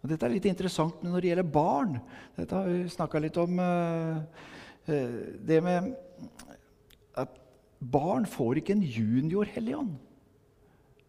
Og 0.00 0.08
dette 0.08 0.26
er 0.26 0.32
litt 0.32 0.48
interessant 0.48 1.02
når 1.04 1.20
det 1.20 1.32
gjelder 1.32 1.52
barn. 1.52 1.98
Dette 2.38 2.56
har 2.56 2.68
vi 2.70 2.84
snakka 2.88 3.20
litt 3.20 3.36
om. 3.40 3.58
Uh, 3.60 4.22
uh, 4.88 5.18
det 5.44 5.60
med 5.64 5.90
at 7.20 7.36
barn 7.80 8.24
får 8.28 8.60
ikke 8.60 8.78
en 8.78 8.86
junior 8.86 9.48
hellig 9.52 9.76
ånd. 9.76 9.94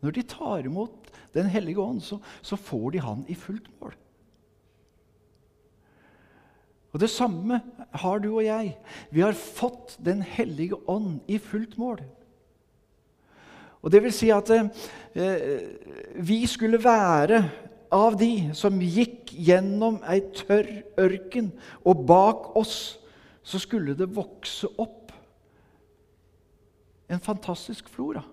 Når 0.02 0.18
de 0.18 0.28
tar 0.28 0.66
imot 0.66 0.98
Den 1.32 1.48
hellige 1.48 1.80
ånd, 1.80 2.02
så, 2.04 2.18
så 2.44 2.58
får 2.60 2.90
de 2.92 3.00
han 3.00 3.22
i 3.32 3.36
fullt 3.40 3.70
mål. 3.80 3.94
Og 6.92 7.00
Det 7.00 7.10
samme 7.10 7.62
har 8.04 8.20
du 8.20 8.34
og 8.34 8.44
jeg. 8.44 8.74
Vi 9.12 9.24
har 9.24 9.38
fått 9.38 9.96
Den 10.04 10.22
hellige 10.22 10.76
ånd 10.92 11.22
i 11.28 11.38
fullt 11.40 11.78
mål. 11.80 12.02
Og 13.82 13.92
Det 13.92 14.04
vil 14.04 14.14
si 14.14 14.30
at 14.30 14.50
eh, 14.52 14.68
vi 16.20 16.46
skulle 16.48 16.84
være 16.84 17.44
av 17.92 18.16
de 18.20 18.52
som 18.56 18.80
gikk 18.82 19.34
gjennom 19.36 20.00
ei 20.08 20.22
tørr 20.36 20.70
ørken, 21.02 21.52
og 21.84 22.06
bak 22.08 22.52
oss 22.60 22.76
så 23.44 23.60
skulle 23.60 23.98
det 23.98 24.12
vokse 24.16 24.70
opp 24.80 25.12
en 27.12 27.20
fantastisk 27.20 27.90
flora. 27.92 28.24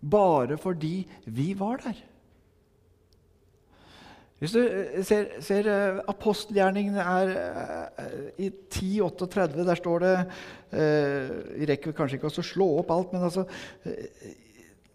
Bare 0.00 0.58
fordi 0.58 1.04
vi 1.24 1.52
var 1.58 1.78
der. 1.84 2.00
Hvis 4.42 4.52
du 4.52 4.60
eh, 4.60 5.04
ser, 5.06 5.38
ser 5.40 5.68
apostelgjerningen 6.10 6.98
apostelgjerningene 6.98 7.00
er 7.00 7.30
uh, 7.94 8.24
i 8.42 8.50
1038, 8.50 9.64
der 9.64 9.78
står 9.78 10.02
det 10.02 10.16
Vi 11.54 11.66
rekker 11.70 11.94
kanskje 11.94 12.18
ikke 12.18 12.32
å 12.32 12.42
slå 12.42 12.66
opp 12.80 12.88
alt, 12.90 13.12
men 13.14 13.22
altså 13.28 13.44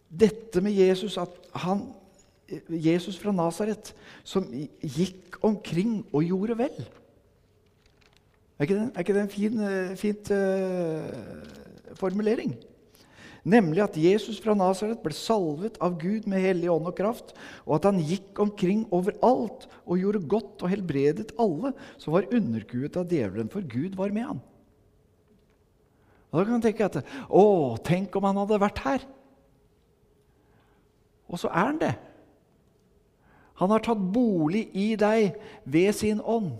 dette 0.09 0.59
med 0.65 0.75
Jesus, 0.75 1.15
at 1.21 1.31
han, 1.63 1.85
Jesus 2.69 3.17
fra 3.19 3.33
Nasaret, 3.35 3.93
som 4.23 4.47
gikk 4.81 5.37
omkring 5.45 6.01
og 6.09 6.25
gjorde 6.25 6.57
vel. 6.59 6.79
Er 8.59 8.67
ikke 8.67 8.75
det, 8.75 8.87
er 8.89 9.05
ikke 9.05 9.15
det 9.15 9.21
en 9.23 9.31
fin 9.31 9.61
fint, 9.99 10.31
uh, 10.35 11.93
formulering? 11.99 12.57
Nemlig 13.47 13.81
at 13.85 13.97
Jesus 13.97 14.39
fra 14.43 14.53
Nasaret 14.57 14.99
ble 14.99 15.15
salvet 15.15 15.77
av 15.81 15.95
Gud 16.01 16.27
med 16.27 16.43
hellig 16.43 16.67
ånd 16.71 16.89
og 16.89 16.97
kraft, 16.97 17.31
og 17.63 17.77
at 17.77 17.87
han 17.87 18.01
gikk 18.03 18.39
omkring 18.43 18.83
overalt 18.95 19.65
og 19.85 20.01
gjorde 20.01 20.25
godt 20.27 20.65
og 20.65 20.73
helbredet 20.73 21.31
alle 21.39 21.71
som 21.95 22.17
var 22.17 22.27
underkuet 22.35 22.99
av 22.99 23.07
djevelen, 23.07 23.51
for 23.51 23.63
Gud 23.63 23.95
var 23.99 24.11
med 24.15 24.27
han. 24.27 24.43
Og 26.29 26.35
Da 26.37 26.43
kan 26.43 26.57
man 26.57 26.65
tenke 26.67 26.85
at 26.85 26.99
å, 27.25 27.77
tenk 27.81 28.13
om 28.19 28.27
han 28.27 28.43
hadde 28.43 28.61
vært 28.61 28.83
her! 28.83 29.07
Og 31.29 31.39
så 31.41 31.49
er 31.53 31.71
han 31.71 31.79
det. 31.81 31.93
Han 33.59 33.71
har 33.73 33.83
tatt 33.83 34.01
bolig 34.13 34.67
i 34.77 34.93
deg 34.99 35.35
ved 35.67 35.91
sin 35.97 36.21
ånd. 36.23 36.53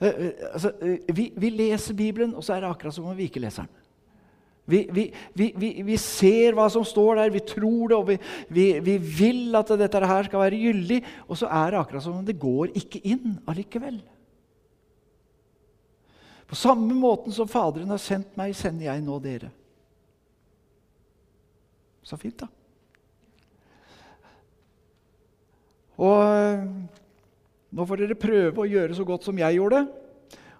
Eh, 0.00 0.08
eh, 0.08 0.46
altså, 0.52 0.72
eh, 0.80 1.16
vi, 1.16 1.30
vi, 1.36 1.50
leser 1.52 1.96
Bibelen, 1.96 2.34
og 2.36 2.44
så 2.44 2.54
er 2.56 2.64
det 2.64 2.70
akkurat 2.70 2.96
som 2.96 3.08
om 3.08 3.16
vi 3.16 3.28
ikke 3.30 3.40
leser 3.44 3.64
den. 3.64 3.82
Vi, 4.66 4.80
vi, 4.90 5.52
vi, 5.86 5.96
ser 6.02 6.56
hva 6.58 6.64
som 6.72 6.82
står 6.84 7.20
der, 7.20 7.30
vi 7.30 7.44
tror 7.46 7.92
det, 7.92 7.96
og 8.00 8.08
vi, 8.50 8.96
vil 8.98 9.54
at 9.54 9.70
dette 9.78 10.08
her 10.10 10.26
skal 10.26 10.42
være 10.42 10.58
gyldig. 10.58 10.98
Og 11.30 11.38
så 11.38 11.46
er 11.46 11.70
det 11.70 11.78
akkurat 11.78 12.02
som 12.02 12.16
om 12.18 12.26
det 12.26 12.34
går 12.42 12.74
ikke 12.74 12.98
inn 13.06 13.36
allikevel. 13.46 14.00
På 16.50 16.58
samme 16.58 16.98
måten 16.98 17.34
som 17.34 17.46
Faderen 17.50 17.94
har 17.94 18.02
sendt 18.02 18.34
meg, 18.38 18.56
sender 18.58 18.88
jeg 18.88 19.06
nå 19.06 19.20
dere. 19.22 19.52
Så 22.06 22.18
fint, 22.18 22.38
da. 22.42 22.50
Og 25.96 26.20
eh, 26.22 26.64
nå 27.76 27.86
får 27.88 28.02
dere 28.02 28.18
prøve 28.18 28.62
å 28.62 28.68
gjøre 28.68 28.96
så 28.96 29.06
godt 29.08 29.26
som 29.26 29.38
jeg 29.40 29.58
gjorde. 29.58 29.86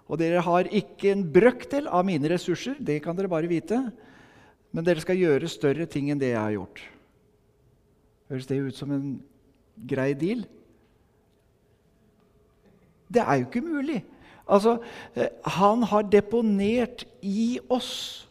Og 0.07 0.19
dere 0.21 0.43
har 0.43 0.69
ikke 0.71 1.11
en 1.11 1.23
brøkdel 1.33 1.89
av 1.91 2.05
mine 2.07 2.29
ressurser, 2.31 2.77
det 2.79 3.01
kan 3.03 3.17
dere 3.17 3.31
bare 3.31 3.49
vite. 3.51 3.79
Men 4.71 4.85
dere 4.87 5.03
skal 5.03 5.19
gjøre 5.19 5.49
større 5.51 5.87
ting 5.89 6.11
enn 6.11 6.21
det 6.21 6.33
jeg 6.33 6.41
har 6.41 6.55
gjort. 6.55 6.83
Høres 8.31 8.47
det 8.49 8.59
ut 8.59 8.77
som 8.77 8.91
en 8.91 9.09
grei 9.87 10.11
deal? 10.17 10.43
Det 13.07 13.23
er 13.23 13.39
jo 13.39 13.47
ikke 13.47 13.63
mulig. 13.63 14.01
Altså, 14.47 14.77
eh, 15.15 15.31
han 15.59 15.83
har 15.87 16.07
deponert 16.11 17.05
i 17.21 17.59
oss 17.71 18.27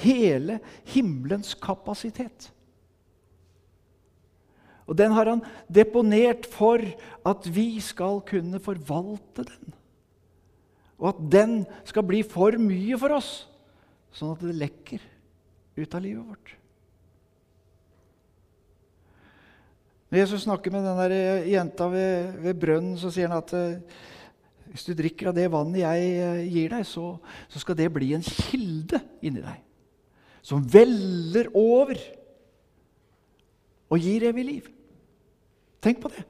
hele 0.00 0.58
himmelens 0.90 1.54
kapasitet. 1.58 2.50
Og 4.90 4.98
den 4.98 5.14
har 5.14 5.28
han 5.30 5.42
deponert 5.70 6.48
for 6.50 6.82
at 7.26 7.46
vi 7.54 7.78
skal 7.84 8.18
kunne 8.26 8.58
forvalte 8.62 9.46
den. 9.46 9.76
Og 10.98 11.12
at 11.12 11.20
den 11.32 11.60
skal 11.88 12.04
bli 12.04 12.24
for 12.26 12.58
mye 12.60 12.98
for 13.00 13.14
oss, 13.16 13.30
sånn 14.12 14.34
at 14.34 14.42
det 14.42 14.58
lekker 14.58 15.04
ut 15.78 15.94
av 15.94 16.02
livet 16.02 16.26
vårt. 16.26 16.56
Når 20.10 20.24
Jesus 20.24 20.42
snakker 20.42 20.74
med 20.74 20.82
den 20.82 20.98
der 20.98 21.46
jenta 21.46 21.86
ved, 21.88 22.34
ved 22.42 22.58
brønnen, 22.58 22.98
så 22.98 23.12
sier 23.14 23.30
han 23.30 23.38
at 23.38 23.54
eh, 23.54 24.00
hvis 24.72 24.88
du 24.88 24.92
drikker 24.98 25.30
av 25.30 25.36
det 25.38 25.46
vannet 25.54 25.84
jeg 25.84 26.08
eh, 26.18 26.40
gir 26.50 26.74
deg, 26.74 26.82
så, 26.86 27.12
så 27.46 27.62
skal 27.62 27.78
det 27.78 27.92
bli 27.94 28.10
en 28.18 28.26
kilde 28.26 28.98
inni 29.22 29.44
deg 29.46 29.66
som 30.42 30.64
veller 30.64 31.50
over 31.54 31.98
og 33.90 34.00
gir 34.00 34.24
evig 34.30 34.44
liv. 34.46 34.68
Tenk 35.80 36.00
på 36.02 36.12
det. 36.12 36.24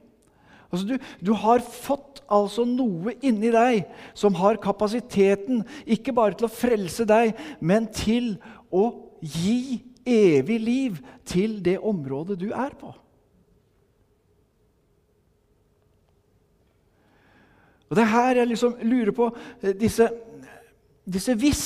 Altså, 0.71 0.87
du, 0.87 0.97
du, 1.19 1.33
har 1.35 1.59
fått 1.59 2.21
altså 2.31 2.63
noe 2.67 3.17
inni 3.19 3.51
deg 3.51 3.89
som 4.15 4.37
har 4.39 4.59
kapasiteten 4.63 5.65
ikke 5.83 6.15
bare 6.15 6.37
til 6.39 6.47
å 6.47 6.53
frelse 6.53 7.03
deg, 7.07 7.35
men 7.59 7.89
til 7.91 8.37
å 8.71 8.85
gi 9.19 9.81
evig 10.07 10.59
liv 10.63 11.01
til 11.27 11.59
det 11.63 11.75
området 11.77 12.39
du 12.39 12.49
er 12.55 12.71
på. 12.79 12.93
Og 17.91 17.97
Det 17.97 18.05
er 18.05 18.13
her 18.13 18.37
jeg 18.39 18.47
liksom 18.47 18.77
lurer 18.87 19.11
på 19.11 19.25
eh, 19.59 19.73
disse, 19.75 20.07
disse 21.03 21.35
hvis. 21.35 21.65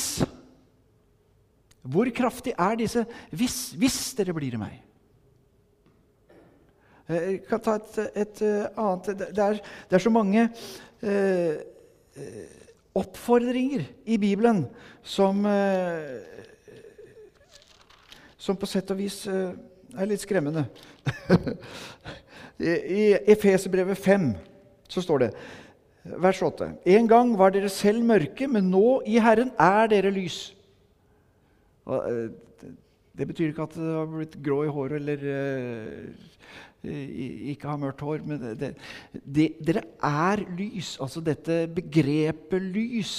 Hvor 1.86 2.10
kraftig 2.10 2.56
er 2.58 2.76
disse 2.76 3.06
'hvis', 3.30 3.76
hvis 3.78 4.14
dere 4.18 4.34
blir 4.34 4.54
i 4.54 4.58
meg? 4.58 4.82
Eh, 7.06 7.26
jeg 7.30 7.42
kan 7.46 7.62
ta 7.62 7.76
et, 7.78 7.98
et 8.18 8.42
eh, 8.42 8.66
annet 8.82 9.12
det 9.20 9.44
er, 9.44 9.60
det 9.62 9.98
er, 9.98 10.02
så 10.02 10.14
mange 10.14 10.48
eh, 11.06 11.60
oppfordringer 12.98 13.86
i 14.10 14.18
Bibelen 14.18 14.66
som 15.04 15.46
eh, 15.46 16.34
Som 18.46 18.58
på 18.62 18.68
sett 18.70 18.92
og 18.94 19.00
vis 19.00 19.24
eh, 19.26 19.56
er 19.98 20.06
litt 20.06 20.22
skremmende. 20.22 20.68
I 22.62 23.16
Efeserbrevet 23.34 23.98
5 23.98 24.28
så 24.86 25.02
står 25.02 25.24
det 25.24 25.30
vers 26.22 26.42
8. 26.46 26.68
En 26.94 27.10
gang 27.10 27.32
var 27.40 27.56
dere 27.56 27.72
selv 27.74 28.06
mørke, 28.06 28.46
men 28.46 28.70
nå 28.70 29.00
i 29.10 29.18
Herren 29.18 29.50
er 29.58 29.90
dere 29.90 30.14
lys. 30.14 30.38
Og, 31.90 32.06
eh, 32.06 32.70
det 33.18 33.28
betyr 33.32 33.50
ikke 33.50 33.66
at 33.66 33.76
det 33.80 33.90
har 33.96 34.14
blitt 34.14 34.38
grå 34.46 34.60
i 34.68 34.72
håret 34.78 35.02
eller 35.02 35.26
ikke 37.54 37.70
har 37.70 37.80
mørkt 37.82 38.04
hår. 38.06 38.24
Men 38.28 38.44
det, 38.60 38.74
det, 39.14 39.50
dere 39.66 39.86
er 40.04 40.44
lys. 40.58 40.96
Altså 41.02 41.24
dette 41.24 41.66
begrepet 41.76 42.70
lys 42.76 43.16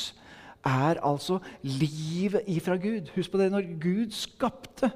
er 0.66 1.00
altså 1.04 1.38
livet 1.62 2.46
ifra 2.50 2.76
Gud. 2.80 3.12
Husk 3.14 3.32
på 3.32 3.40
det 3.40 3.50
når 3.52 3.68
Gud 3.82 4.14
skapte. 4.14 4.90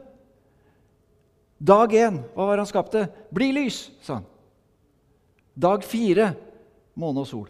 Dag 1.61 1.93
én, 1.93 2.23
hva 2.35 2.47
var 2.49 2.63
han 2.63 2.69
skapte? 2.69 3.05
Bli 3.35 3.51
lys, 3.53 3.91
sa 4.01 4.19
han. 4.21 4.29
Dag 5.61 5.85
fire 5.85 6.31
måne 6.97 7.21
og 7.21 7.29
sol. 7.29 7.49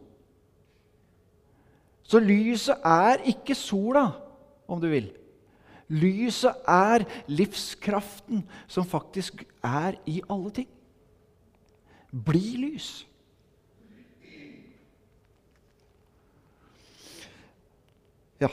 Så 2.10 2.18
lyset 2.18 2.82
er 2.82 3.22
ikke 3.30 3.54
sola, 3.54 4.08
om 4.66 4.80
du 4.82 4.88
vil. 4.90 5.12
Lyset 5.90 6.66
er 6.70 7.04
livskraften 7.30 8.42
som 8.70 8.86
faktisk 8.86 9.44
er 9.62 9.98
i 10.10 10.18
alle 10.30 10.50
ting. 10.58 10.68
Bli 12.10 12.56
lys. 12.58 12.88
Ja, 18.40 18.48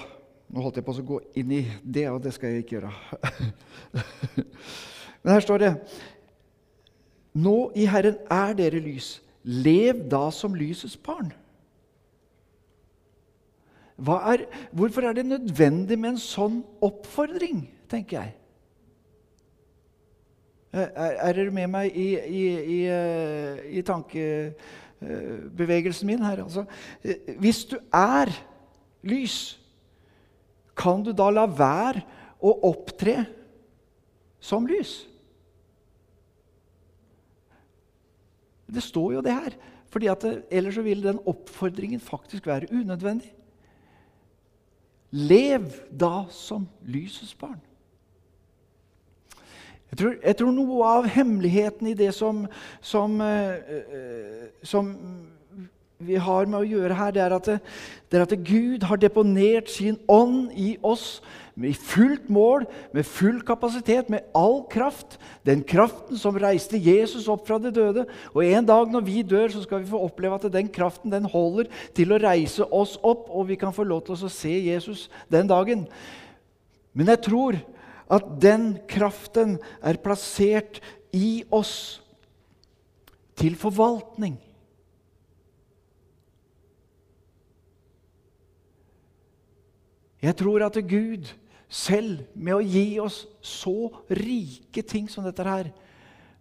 nå 0.52 0.62
holdt 0.62 0.78
jeg 0.78 0.86
på 0.86 0.94
å 0.94 1.08
gå 1.14 1.18
inn 1.40 1.54
i 1.56 1.64
det, 1.82 2.06
og 2.12 2.20
det 2.26 2.34
skal 2.36 2.54
jeg 2.54 2.66
ikke 2.66 2.78
gjøre. 2.78 2.92
Men 5.24 5.34
her 5.34 5.44
står 5.44 5.64
det 5.64 5.72
Nå 7.38 7.56
i 7.78 7.86
Herren 7.86 8.18
er 8.34 8.56
dere 8.58 8.82
lys. 8.82 9.18
Lev 9.48 10.08
da 10.12 10.28
som 10.34 10.56
lysets 10.58 10.98
barn. 10.98 11.30
Er, 13.98 14.44
hvorfor 14.72 15.06
er 15.06 15.14
det 15.18 15.26
nødvendig 15.26 15.98
med 15.98 16.16
en 16.16 16.22
sånn 16.22 16.58
oppfordring, 16.86 17.64
tenker 17.90 18.20
jeg? 18.20 18.34
Er, 20.74 20.88
er 20.96 21.34
dere 21.34 21.52
med 21.56 21.68
meg 21.72 21.96
i, 21.96 22.18
i, 22.18 22.60
i, 22.60 22.86
eh, 22.92 23.58
i 23.80 23.82
tankebevegelsen 23.88 26.08
min 26.10 26.26
her? 26.26 26.44
Altså, 26.44 26.66
eh, 27.04 27.16
hvis 27.40 27.66
du 27.72 27.78
er 27.94 28.28
lys, 29.08 29.60
kan 30.78 31.04
du 31.04 31.12
da 31.16 31.30
la 31.34 31.46
være 31.50 32.02
å 32.44 32.60
opptre 32.70 33.26
som 34.44 34.68
lys? 34.70 35.08
Det 38.68 38.84
står 38.84 39.14
jo 39.16 39.22
det 39.24 39.34
her. 39.34 39.54
fordi 39.90 40.08
at 40.12 40.24
Ellers 40.52 40.76
så 40.76 40.82
vil 40.84 41.04
den 41.04 41.20
oppfordringen 41.26 42.00
faktisk 42.00 42.48
være 42.48 42.68
unødvendig. 42.72 43.34
Lev 45.12 45.72
da 46.00 46.26
som 46.30 46.68
lysets 46.84 47.36
barn. 47.36 47.62
Jeg 49.92 50.00
tror, 50.02 50.14
jeg 50.24 50.38
tror 50.38 50.52
noe 50.52 50.92
av 50.98 51.08
hemmeligheten 51.08 51.88
i 51.88 51.96
det 51.98 52.12
som, 52.16 52.44
som, 52.84 53.22
uh, 53.24 54.52
som 54.64 54.92
vi 55.98 56.18
har 56.22 56.46
med 56.46 56.60
å 56.60 56.68
gjøre 56.68 56.98
her, 56.98 57.14
det 57.16 57.22
er, 57.24 57.36
det, 57.42 57.58
det 58.12 58.20
er, 58.20 58.26
at 58.28 58.34
Gud 58.46 58.84
har 58.86 59.00
deponert 59.02 59.72
sin 59.72 59.98
ånd 60.12 60.52
i 60.54 60.76
oss 60.86 61.22
med 61.58 61.74
fullt 61.74 62.28
mål, 62.30 62.68
med 62.94 63.08
full 63.10 63.40
kapasitet, 63.42 64.12
med 64.14 64.28
all 64.38 64.60
kraft. 64.70 65.18
Den 65.48 65.64
kraften 65.66 66.20
som 66.22 66.38
reiste 66.38 66.78
Jesus 66.78 67.26
opp 67.34 67.48
fra 67.48 67.58
de 67.58 67.72
døde. 67.74 68.06
Og 68.36 68.46
en 68.46 68.68
dag 68.68 68.94
når 68.94 69.08
vi 69.08 69.24
dør, 69.26 69.50
så 69.50 69.64
skal 69.66 69.82
vi 69.82 69.90
få 69.90 70.04
oppleve 70.06 70.38
at 70.38 70.46
den 70.54 70.70
kraften 70.70 71.14
den 71.14 71.26
holder 71.26 71.72
til 71.98 72.14
å 72.14 72.22
reise 72.22 72.68
oss 72.70 73.00
opp, 73.02 73.26
og 73.34 73.50
vi 73.50 73.58
kan 73.58 73.74
få 73.74 73.88
lov 73.88 74.06
til 74.06 74.20
å 74.20 74.30
se 74.30 74.54
Jesus 74.54 75.08
den 75.34 75.50
dagen. 75.50 75.88
Men 76.94 77.10
jeg 77.16 77.26
tror 77.26 77.58
at 78.10 78.28
den 78.42 78.76
kraften 78.90 79.58
er 79.84 80.00
plassert 80.02 80.80
i 81.16 81.44
oss 81.54 82.00
til 83.38 83.58
forvaltning. 83.60 84.38
Jeg 90.24 90.34
tror 90.40 90.66
at 90.66 90.80
Gud 90.90 91.30
selv, 91.70 92.24
med 92.34 92.56
å 92.56 92.64
gi 92.64 92.98
oss 93.04 93.26
så 93.44 93.92
rike 94.10 94.82
ting 94.88 95.10
som 95.12 95.28
dette 95.28 95.46
her, 95.46 95.70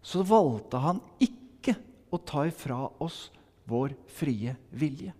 så 0.07 0.23
valgte 0.27 0.81
han 0.81 1.03
ikke 1.21 1.75
å 2.14 2.21
ta 2.23 2.47
ifra 2.47 2.87
oss 3.03 3.27
vår 3.67 3.97
frie 4.17 4.55
vilje. 4.71 5.12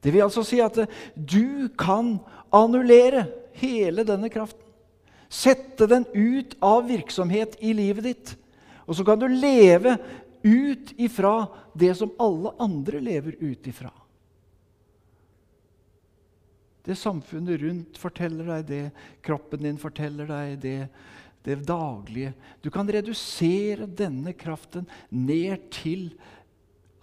Det 0.00 0.12
vil 0.12 0.24
altså 0.26 0.44
si 0.46 0.60
at 0.62 0.78
du 1.16 1.68
kan 1.80 2.14
annullere 2.54 3.26
hele 3.58 4.04
denne 4.06 4.30
kraften. 4.32 4.63
Sette 5.34 5.88
den 5.90 6.06
ut 6.14 6.54
av 6.62 6.86
virksomhet 6.86 7.56
i 7.64 7.72
livet 7.74 8.06
ditt. 8.06 8.34
Og 8.86 8.94
så 8.96 9.06
kan 9.06 9.18
du 9.18 9.26
leve 9.28 9.96
ut 10.44 10.92
ifra 11.00 11.46
det 11.74 11.94
som 11.98 12.12
alle 12.22 12.52
andre 12.62 13.00
lever 13.02 13.36
ut 13.40 13.66
ifra. 13.66 13.90
Det 16.84 16.96
samfunnet 17.00 17.62
rundt 17.62 17.98
forteller 17.98 18.50
deg 18.52 18.66
det, 18.68 18.82
kroppen 19.24 19.64
din 19.64 19.80
forteller 19.80 20.28
deg 20.28 20.58
det, 20.60 20.78
det 21.46 21.56
daglige. 21.64 22.34
Du 22.60 22.68
kan 22.72 22.90
redusere 22.92 23.88
denne 23.88 24.34
kraften 24.36 24.84
ned 25.08 25.70
til 25.72 26.10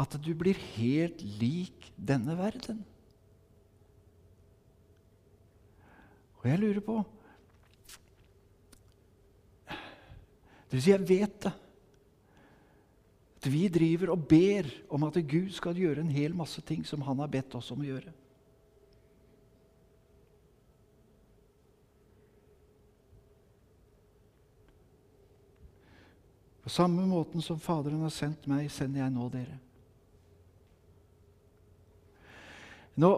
at 0.01 0.13
du 0.21 0.31
blir 0.37 0.57
helt 0.77 1.21
lik 1.41 1.89
denne 1.97 2.37
verden. 2.37 2.83
Og 6.41 6.47
jeg 6.49 6.61
lurer 6.61 6.85
på 6.85 7.01
Det 10.71 10.77
vil 10.77 10.83
si, 10.85 10.91
jeg 10.93 11.03
vet 11.03 11.33
det. 11.43 11.51
At 13.41 13.47
vi 13.51 13.65
driver 13.67 14.13
og 14.13 14.23
ber 14.29 14.69
om 14.87 15.03
at 15.03 15.17
Gud 15.27 15.49
skal 15.51 15.75
gjøre 15.75 15.99
en 15.99 16.13
hel 16.13 16.31
masse 16.37 16.61
ting 16.63 16.85
som 16.87 17.03
han 17.03 17.19
har 17.19 17.27
bedt 17.27 17.57
oss 17.59 17.73
om 17.75 17.81
å 17.83 17.87
gjøre. 17.89 18.13
På 26.63 26.71
samme 26.71 27.03
måten 27.03 27.43
som 27.43 27.59
Faderen 27.59 28.05
har 28.05 28.15
sendt 28.15 28.47
meg, 28.47 28.71
sender 28.71 29.03
jeg 29.03 29.11
nå 29.11 29.27
dere. 29.35 29.59
Nå 32.95 33.13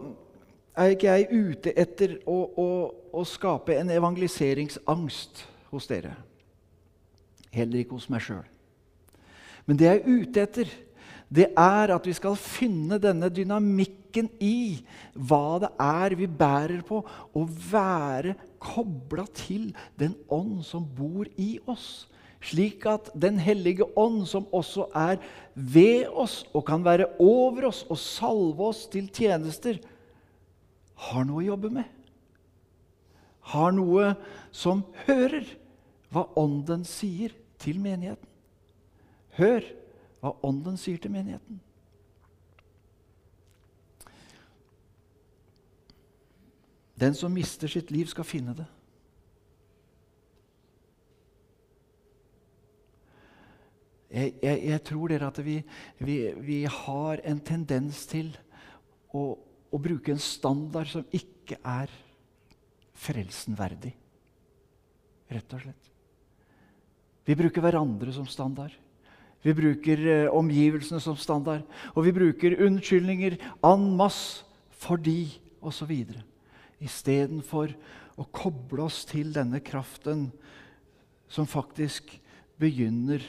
er 0.74 0.98
ikke 0.98 1.20
jeg 1.20 1.30
ute 1.30 1.78
etter 1.78 2.18
å, 2.26 2.42
å, 2.58 2.70
å 3.14 3.30
skape 3.30 3.78
en 3.78 3.94
evangeliseringsangst 3.94 5.46
hos 5.70 5.94
dere. 5.94 6.18
Heller 7.54 7.84
ikke 7.84 7.98
hos 8.00 8.10
meg 8.12 8.24
sjøl. 8.26 8.46
Men 9.68 9.80
det 9.80 9.88
jeg 9.88 10.02
er 10.02 10.22
ute 10.24 10.44
etter, 10.44 10.72
det 11.34 11.50
er 11.58 11.94
at 11.96 12.06
vi 12.06 12.14
skal 12.14 12.36
finne 12.38 13.00
denne 13.02 13.30
dynamikken 13.34 14.28
i 14.44 14.82
hva 15.16 15.60
det 15.64 15.70
er 15.82 16.16
vi 16.20 16.28
bærer 16.28 16.84
på, 16.86 17.00
og 17.34 17.54
være 17.72 18.36
kobla 18.62 19.26
til 19.38 19.72
den 20.00 20.18
ånd 20.32 20.62
som 20.68 20.86
bor 20.98 21.30
i 21.42 21.56
oss 21.66 22.06
slik 22.44 22.86
at 22.90 23.10
Den 23.16 23.40
hellige 23.40 23.86
ånd, 23.98 24.26
som 24.28 24.48
også 24.52 24.90
er 24.96 25.18
ved 25.56 26.08
oss 26.12 26.44
og 26.54 26.66
kan 26.68 26.84
være 26.84 27.08
over 27.20 27.70
oss 27.70 27.84
og 27.90 27.98
salve 27.98 28.68
oss 28.68 28.86
til 28.92 29.08
tjenester, 29.08 29.80
har 30.96 31.28
noe 31.28 31.42
å 31.42 31.48
jobbe 31.54 31.72
med. 31.74 31.88
Har 33.54 33.74
noe 33.76 34.14
som 34.52 34.84
hører 35.08 35.48
hva 36.14 36.28
Ånden 36.40 36.86
sier 36.88 37.34
til 37.64 37.80
menigheten. 37.82 38.30
Hør 39.40 39.66
hva 40.22 40.36
Ånden 40.48 40.78
sier 40.80 41.02
til 41.04 41.12
menigheten. 41.12 41.60
Den 47.00 47.16
som 47.18 47.34
mister 47.34 47.68
sitt 47.68 47.92
liv, 47.92 48.08
skal 48.08 48.28
finne 48.28 48.54
det. 48.56 48.68
Jeg, 54.14 54.36
jeg, 54.44 54.60
jeg 54.70 54.84
tror 54.86 55.10
dere 55.10 55.28
at 55.28 55.40
vi, 55.42 55.56
vi, 55.98 56.18
vi, 56.46 56.60
har 56.70 57.24
en 57.26 57.40
tendens 57.42 58.04
til 58.06 58.30
å, 59.10 59.24
å, 59.74 59.80
bruke 59.82 60.14
en 60.14 60.22
standard 60.22 60.92
som 60.92 61.08
ikke 61.10 61.58
er 61.66 61.90
frelsen 62.94 63.58
verdig. 63.58 63.96
Rett 65.34 65.58
og 65.58 65.66
slett. 65.66 65.93
Vi 67.24 67.36
bruker 67.40 67.64
hverandre 67.64 68.14
som 68.16 68.28
standard. 68.28 68.74
Vi 69.44 69.54
bruker 69.56 70.00
eh, 70.08 70.32
omgivelsene 70.32 71.02
som 71.04 71.18
standard. 71.20 71.64
Og 71.96 72.08
vi 72.08 72.16
bruker 72.16 72.58
unnskyldninger 72.64 73.38
en 73.64 73.90
masse 74.00 74.48
fordi 74.84 75.40
osv. 75.64 75.92
Istedenfor 76.84 77.72
å 78.20 78.28
koble 78.36 78.84
oss 78.86 79.04
til 79.10 79.32
denne 79.36 79.62
kraften 79.64 80.28
som 81.32 81.48
faktisk 81.50 82.12
begynner 82.62 83.24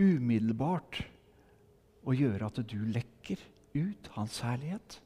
umiddelbart 0.00 1.02
å 2.08 2.16
gjøre 2.16 2.48
at 2.48 2.60
du 2.64 2.78
lekker 2.88 3.40
ut 3.76 4.10
hans 4.16 4.40
herlighet. 4.42 4.98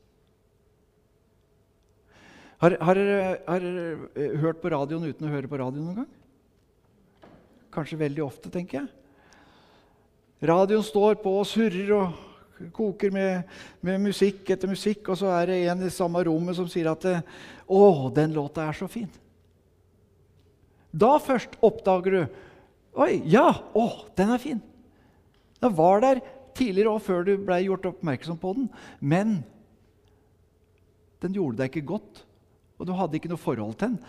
Har, 2.62 2.94
dere 2.94 4.04
eh, 4.14 4.36
hørt 4.38 4.62
på 4.62 4.70
radioen 4.70 5.10
uten 5.10 5.26
å 5.26 5.32
høre 5.32 5.50
på 5.50 5.58
radioen 5.58 5.88
noen 5.88 6.04
gang? 6.04 6.12
Kanskje 7.72 8.00
veldig 8.02 8.24
ofte, 8.24 8.50
tenker 8.52 8.82
jeg. 8.82 8.90
Radioen 10.42 10.84
står 10.84 11.16
på 11.22 11.32
og 11.38 11.48
surrer 11.48 11.92
og 11.96 12.70
koker 12.74 13.12
med, 13.14 13.48
med, 13.80 14.00
musikk 14.02 14.50
etter 14.52 14.70
musikk, 14.70 15.08
og 15.08 15.18
så 15.18 15.30
er 15.38 15.50
det 15.50 15.58
en 15.70 15.84
i 15.86 15.90
samme 15.92 16.22
rommet 16.26 16.58
som 16.58 16.68
sier 16.70 16.90
at 16.90 17.04
'Å, 17.06 18.10
den 18.14 18.34
låta 18.34 18.68
er 18.68 18.76
så 18.76 18.86
fin'. 18.90 19.10
Da 20.92 21.16
først 21.18 21.56
oppdager 21.62 22.10
du 22.10 22.26
'Oi, 22.94 23.22
ja! 23.24 23.48
Å, 23.74 23.86
den 24.16 24.30
er 24.30 24.38
fin'. 24.38 24.62
Den 25.62 25.76
var 25.76 26.00
der 26.00 26.20
tidligere 26.54 26.92
òg, 26.92 27.00
før 27.00 27.24
du 27.24 27.36
ble 27.38 27.62
gjort 27.64 27.86
oppmerksom 27.86 28.36
på 28.38 28.52
den. 28.58 28.68
Men 29.00 29.44
den 31.22 31.32
gjorde 31.32 31.62
deg 31.62 31.70
ikke 31.70 31.86
godt, 31.94 32.24
og 32.78 32.86
du 32.86 32.92
hadde 32.92 33.16
ikke 33.16 33.30
noe 33.30 33.40
forhold 33.40 33.78
til 33.78 33.94
den 33.94 34.00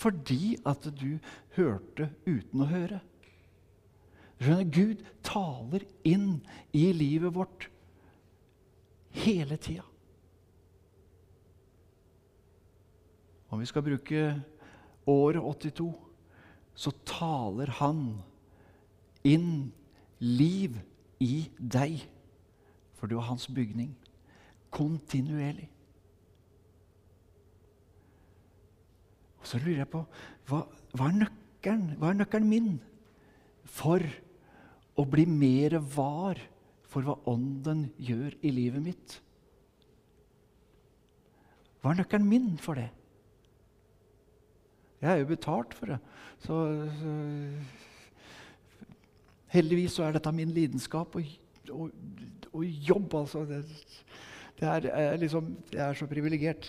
fordi 0.00 0.56
at 0.66 0.86
du 0.96 1.18
hørte 1.56 2.08
uten 2.26 2.64
å 2.64 2.68
høre. 2.70 3.00
Skjønner, 4.40 4.68
Gud 4.72 5.02
taler 5.26 5.84
inn 6.08 6.40
i 6.72 6.86
livet 6.96 7.34
vårt 7.36 7.66
hele 9.20 9.58
tida. 9.60 9.84
Om 13.50 13.60
vi 13.60 13.68
skal 13.68 13.84
bruke 13.84 14.22
året 15.10 15.42
82, 15.42 15.90
så 16.74 16.92
taler 17.04 17.74
han 17.82 18.04
inn 19.26 19.68
liv 20.22 20.78
i 21.20 21.42
deg, 21.58 21.98
for 22.96 23.10
du 23.10 23.18
er 23.18 23.28
hans 23.28 23.48
bygning. 23.52 23.92
Kontinuerlig. 24.72 25.68
Og 29.40 29.48
så 29.48 29.60
lurer 29.60 29.82
jeg 29.82 29.90
på 29.92 30.04
hva, 30.50 30.62
hva, 30.94 31.08
er 31.08 31.18
nøkkelen? 31.24 31.96
Hva 32.00 32.12
er 32.12 32.20
nøkkelen 32.20 32.50
min 32.50 32.70
for 33.70 34.04
å 34.98 35.06
bli 35.08 35.24
mer 35.28 35.78
var 35.94 36.40
for 36.90 37.06
hva 37.06 37.16
Ånden 37.30 37.88
gjør 38.02 38.36
i 38.44 38.52
livet 38.52 38.84
mitt? 38.84 39.18
Hva 41.80 41.94
er 41.94 42.02
nøkkelen 42.02 42.28
min 42.28 42.50
for 42.60 42.80
det? 42.80 42.90
Jeg 45.00 45.14
er 45.14 45.22
jo 45.22 45.30
betalt 45.30 45.72
for 45.74 45.94
det. 45.94 46.00
Så, 46.44 46.56
så 47.00 47.14
Heldigvis 49.50 49.96
så 49.96 50.04
er 50.06 50.14
dette 50.14 50.30
min 50.34 50.52
lidenskap 50.54 51.16
og, 51.18 51.30
og, 51.72 51.90
og 52.52 52.64
jobb. 52.64 53.14
altså. 53.22 53.44
Det, 53.48 53.64
det 54.60 54.68
er, 54.68 54.86
er 54.92 55.16
liksom, 55.18 55.56
jeg 55.72 55.82
er 55.88 55.96
så 55.98 56.06
privilegert. 56.06 56.68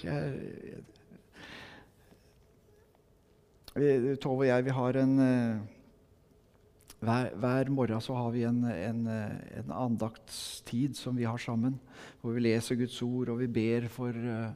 Tove 3.72 4.44
og 4.44 4.50
jeg 4.50 4.66
vi 4.68 4.74
har 4.76 4.98
en 5.00 5.12
eh, 5.24 5.60
hver, 7.00 7.30
hver, 7.40 7.70
morgen 7.72 8.02
så 8.04 8.18
har 8.18 8.34
vi 8.34 8.44
en, 8.44 8.58
en, 8.68 9.06
en, 9.08 9.72
andaktstid 9.72 10.98
som 11.00 11.16
vi 11.16 11.24
har 11.24 11.40
sammen. 11.40 11.78
Hvor 12.20 12.36
vi 12.36 12.44
leser 12.44 12.76
Guds 12.76 13.00
ord, 13.02 13.32
og 13.32 13.40
vi 13.40 13.48
ber 13.48 13.88
for 13.90 14.12
uh, 14.12 14.52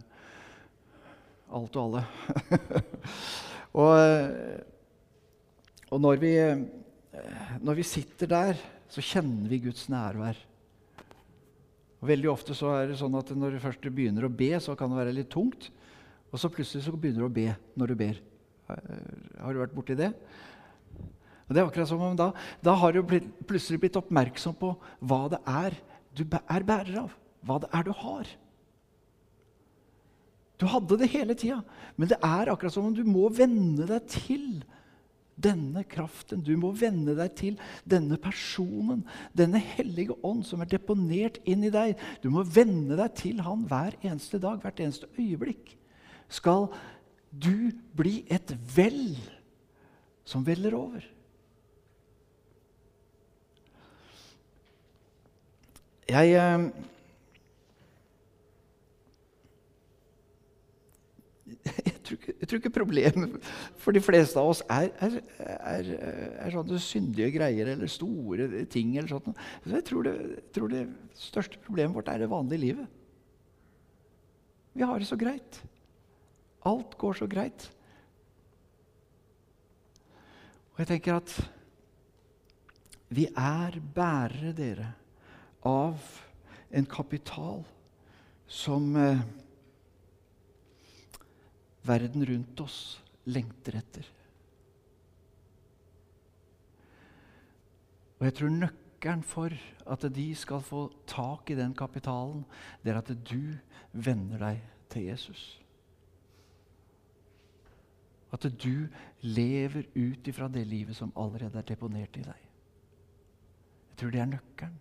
alt 1.56 1.80
og 1.80 1.86
alle. 1.86 2.04
og, 3.82 3.94
eh, 3.96 4.60
og 5.90 6.04
når, 6.04 6.22
vi, 6.22 6.34
når 7.64 7.80
vi 7.80 7.88
sitter 7.88 8.30
der, 8.36 8.62
så 8.92 9.02
kjenner 9.02 9.50
vi 9.50 9.64
Guds 9.66 9.88
nærvær. 9.90 10.38
Og 12.04 12.12
Veldig 12.12 12.34
ofte 12.36 12.54
så 12.54 12.76
er 12.76 12.92
det 12.92 13.00
sånn 13.00 13.16
at 13.18 13.32
når 13.34 13.56
du 13.56 13.64
først 13.64 13.90
begynner 13.90 14.28
å 14.28 14.36
be, 14.44 14.52
så 14.60 14.76
kan 14.78 14.92
det 14.92 15.02
være 15.02 15.18
litt 15.18 15.32
tungt. 15.34 15.72
Og 16.30 16.38
så 16.38 16.52
plutselig 16.52 16.84
så 16.86 16.94
begynner 16.94 17.24
du 17.24 17.32
å 17.32 17.38
be 17.42 17.50
når 17.80 17.96
du 17.96 18.02
ber. 18.06 18.26
Har 18.68 19.54
du 19.54 19.62
vært 19.62 19.76
borti 19.76 19.98
det? 19.98 20.12
Og 21.46 21.54
det 21.54 21.62
er 21.62 21.68
akkurat 21.68 21.90
som 21.90 22.02
om 22.02 22.16
Da, 22.18 22.32
da 22.66 22.74
har 22.82 22.96
du 22.96 23.04
blitt, 23.06 23.28
plutselig 23.46 23.84
blitt 23.84 24.00
oppmerksom 24.00 24.56
på 24.58 24.74
hva 25.06 25.26
det 25.34 25.42
er 25.46 25.78
du 26.16 26.24
er 26.24 26.64
bærer 26.64 27.04
av. 27.04 27.14
Hva 27.46 27.60
det 27.62 27.70
er 27.76 27.86
du 27.86 27.92
har. 27.94 28.30
Du 30.56 30.66
hadde 30.72 30.98
det 31.02 31.12
hele 31.12 31.36
tida, 31.36 31.60
men 32.00 32.10
det 32.10 32.18
er 32.24 32.50
akkurat 32.52 32.74
som 32.74 32.88
om 32.88 32.96
du 32.96 33.04
må 33.04 33.28
venne 33.36 33.86
deg 33.90 34.08
til 34.08 34.64
denne 35.36 35.84
kraften. 35.92 36.40
Du 36.40 36.54
må 36.58 36.72
venne 36.80 37.12
deg 37.18 37.34
til 37.36 37.58
denne 37.84 38.16
personen, 38.22 39.04
denne 39.36 39.60
hellige 39.60 40.16
ånd 40.24 40.46
som 40.48 40.64
er 40.64 40.72
deponert 40.72 41.42
inn 41.44 41.66
i 41.68 41.74
deg. 41.74 42.00
Du 42.24 42.30
må 42.32 42.46
venne 42.48 42.96
deg 42.96 43.18
til 43.20 43.44
han 43.44 43.68
hver 43.68 44.00
eneste 44.00 44.40
dag, 44.40 44.62
hvert 44.64 44.80
eneste 44.80 45.12
øyeblikk. 45.20 45.76
Skal 46.32 46.70
du 47.44 47.72
bli 47.98 48.24
et 48.32 48.54
vel 48.76 49.18
som 50.26 50.46
veller 50.46 50.76
over. 50.78 51.06
Jeg, 56.06 56.36
eh, 56.38 56.66
jeg, 61.86 61.96
tror 62.06 62.18
ikke, 62.20 62.34
jeg 62.40 62.48
tror 62.48 62.60
ikke 62.60 62.70
problemet 62.70 63.48
for 63.82 63.96
de 63.96 64.02
fleste 64.06 64.38
av 64.38 64.52
oss 64.52 64.62
er, 64.70 64.92
er, 65.02 65.18
er, 65.50 65.90
er 66.46 66.54
sånne 66.54 66.78
syndige 66.82 67.32
greier 67.40 67.74
eller 67.74 67.90
store 67.90 68.66
ting. 68.70 68.94
eller 68.98 69.10
sånt. 69.10 69.34
Jeg 69.66 69.86
tror 69.90 70.06
det, 70.06 70.16
tror 70.54 70.70
det 70.74 70.86
største 71.18 71.62
problemet 71.66 71.98
vårt 71.98 72.14
er 72.14 72.22
det 72.22 72.30
vanlige 72.30 72.66
livet. 72.68 73.02
Vi 74.76 74.86
har 74.86 75.00
det 75.00 75.10
så 75.10 75.18
greit. 75.18 75.64
Alt 76.66 76.98
går 76.98 77.20
så 77.20 77.28
greit. 77.30 77.70
Og 80.74 80.82
jeg 80.82 80.90
tenker 80.90 81.20
at 81.22 81.32
vi 83.16 83.28
er 83.30 83.78
bærere, 83.96 84.52
dere, 84.56 84.90
av 85.66 86.02
en 86.76 86.86
kapital 86.90 87.64
som 88.48 88.90
eh, 89.00 89.22
verden 91.86 92.26
rundt 92.28 92.62
oss 92.66 92.80
lengter 93.30 93.80
etter. 93.80 94.10
Og 98.20 98.28
jeg 98.28 98.38
tror 98.38 98.54
nøkkelen 98.54 99.26
for 99.26 99.56
at 99.92 100.08
de 100.16 100.28
skal 100.38 100.64
få 100.66 100.88
tak 101.08 101.50
i 101.52 101.58
den 101.58 101.76
kapitalen, 101.78 102.46
det 102.84 102.94
er 102.94 103.02
at 103.02 103.12
du 103.30 103.56
venner 103.92 104.42
deg 104.42 104.62
til 104.90 105.10
Jesus. 105.12 105.65
At 108.36 108.48
du 108.60 108.88
lever 109.24 109.88
ut 109.96 110.28
ifra 110.28 110.50
det 110.52 110.66
livet 110.68 110.98
som 110.98 111.14
allerede 111.16 111.62
er 111.62 111.68
deponert 111.68 112.18
i 112.20 112.26
deg. 112.26 112.42
Jeg 113.92 114.02
tror 114.02 114.12
det 114.12 114.22
er 114.22 114.32
nøkkelen. 114.34 114.80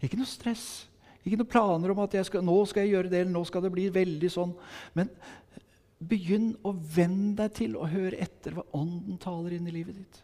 Ikke 0.00 0.18
noe 0.18 0.28
stress. 0.28 0.64
Ikke 1.20 1.38
noe 1.38 1.50
planer 1.52 1.92
om 1.92 2.00
at 2.02 2.16
skal, 2.26 2.42
nå 2.44 2.56
skal 2.66 2.86
jeg 2.86 2.96
gjøre 2.96 3.12
det, 3.12 3.20
eller 3.20 3.34
nå 3.36 3.44
skal 3.46 3.62
det 3.62 3.72
bli 3.74 3.86
veldig 3.92 4.30
sånn. 4.32 4.54
Men 4.96 5.12
begynn 6.00 6.54
å 6.64 6.72
venne 6.72 7.36
deg 7.42 7.54
til 7.58 7.76
å 7.76 7.88
høre 7.90 8.18
etter 8.24 8.56
hva 8.56 8.64
Ånden 8.76 9.20
taler 9.20 9.58
inn 9.58 9.68
i 9.68 9.74
livet 9.74 9.98
ditt. 10.00 10.20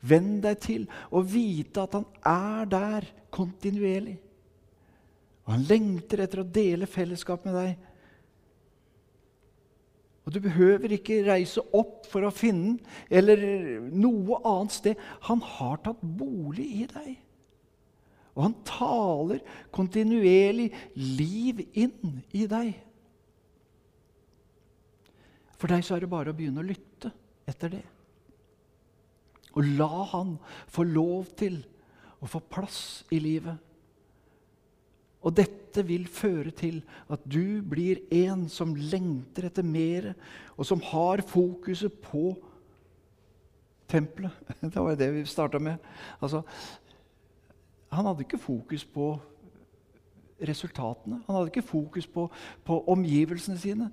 Venn 0.00 0.38
deg 0.44 0.60
til 0.64 0.86
å 1.12 1.22
vite 1.24 1.82
at 1.84 1.96
han 1.96 2.06
er 2.28 2.68
der 2.70 3.08
kontinuerlig. 3.32 4.16
Og 5.44 5.54
han 5.56 5.66
lengter 5.68 6.22
etter 6.24 6.42
å 6.42 6.50
dele 6.60 6.88
fellesskap 6.88 7.44
med 7.48 7.56
deg 7.56 7.88
og 10.26 10.34
Du 10.34 10.40
behøver 10.44 10.92
ikke 10.94 11.22
reise 11.26 11.62
opp 11.74 12.04
for 12.10 12.26
å 12.26 12.34
finne 12.34 12.76
den, 12.76 12.92
eller 13.10 13.40
noe 13.88 14.40
annet 14.44 14.76
sted. 14.76 15.00
Han 15.26 15.40
har 15.42 15.80
tatt 15.84 16.02
bolig 16.04 16.66
i 16.82 16.86
deg. 16.90 17.14
Og 18.36 18.44
han 18.44 18.56
taler 18.68 19.40
kontinuerlig 19.74 20.68
liv 20.94 21.64
inn 21.72 22.20
i 22.36 22.44
deg. 22.50 22.74
For 25.60 25.72
deg 25.72 25.82
så 25.84 25.96
er 25.96 26.04
det 26.04 26.12
bare 26.12 26.32
å 26.32 26.36
begynne 26.36 26.62
å 26.62 26.68
lytte 26.68 27.10
etter 27.50 27.74
det. 27.74 27.82
Og 29.58 29.66
la 29.80 30.04
han 30.12 30.36
få 30.70 30.86
lov 30.86 31.32
til 31.36 31.58
å 32.20 32.28
få 32.30 32.40
plass 32.44 33.02
i 33.12 33.18
livet. 33.20 33.56
Og 35.20 35.34
dette 35.36 35.84
vil 35.86 36.06
føre 36.08 36.50
til 36.56 36.80
at 37.12 37.24
du 37.28 37.60
blir 37.62 38.00
en 38.22 38.46
som 38.48 38.72
lengter 38.74 39.50
etter 39.50 39.66
mer, 39.66 40.12
og 40.56 40.66
som 40.66 40.80
har 40.90 41.22
fokuset 41.28 41.92
på 42.04 42.32
tempelet. 43.90 44.32
Det 44.62 44.76
var 44.76 44.96
det 44.96 45.10
vi 45.14 45.26
starta 45.28 45.58
med. 45.58 45.76
Altså, 46.22 46.42
han 47.90 48.06
hadde 48.06 48.24
ikke 48.24 48.38
fokus 48.38 48.84
på 48.84 49.12
resultatene. 50.48 51.20
Han 51.26 51.36
hadde 51.36 51.50
ikke 51.52 51.68
fokus 51.68 52.06
på, 52.06 52.30
på 52.64 52.84
omgivelsene 52.88 53.58
sine. 53.58 53.90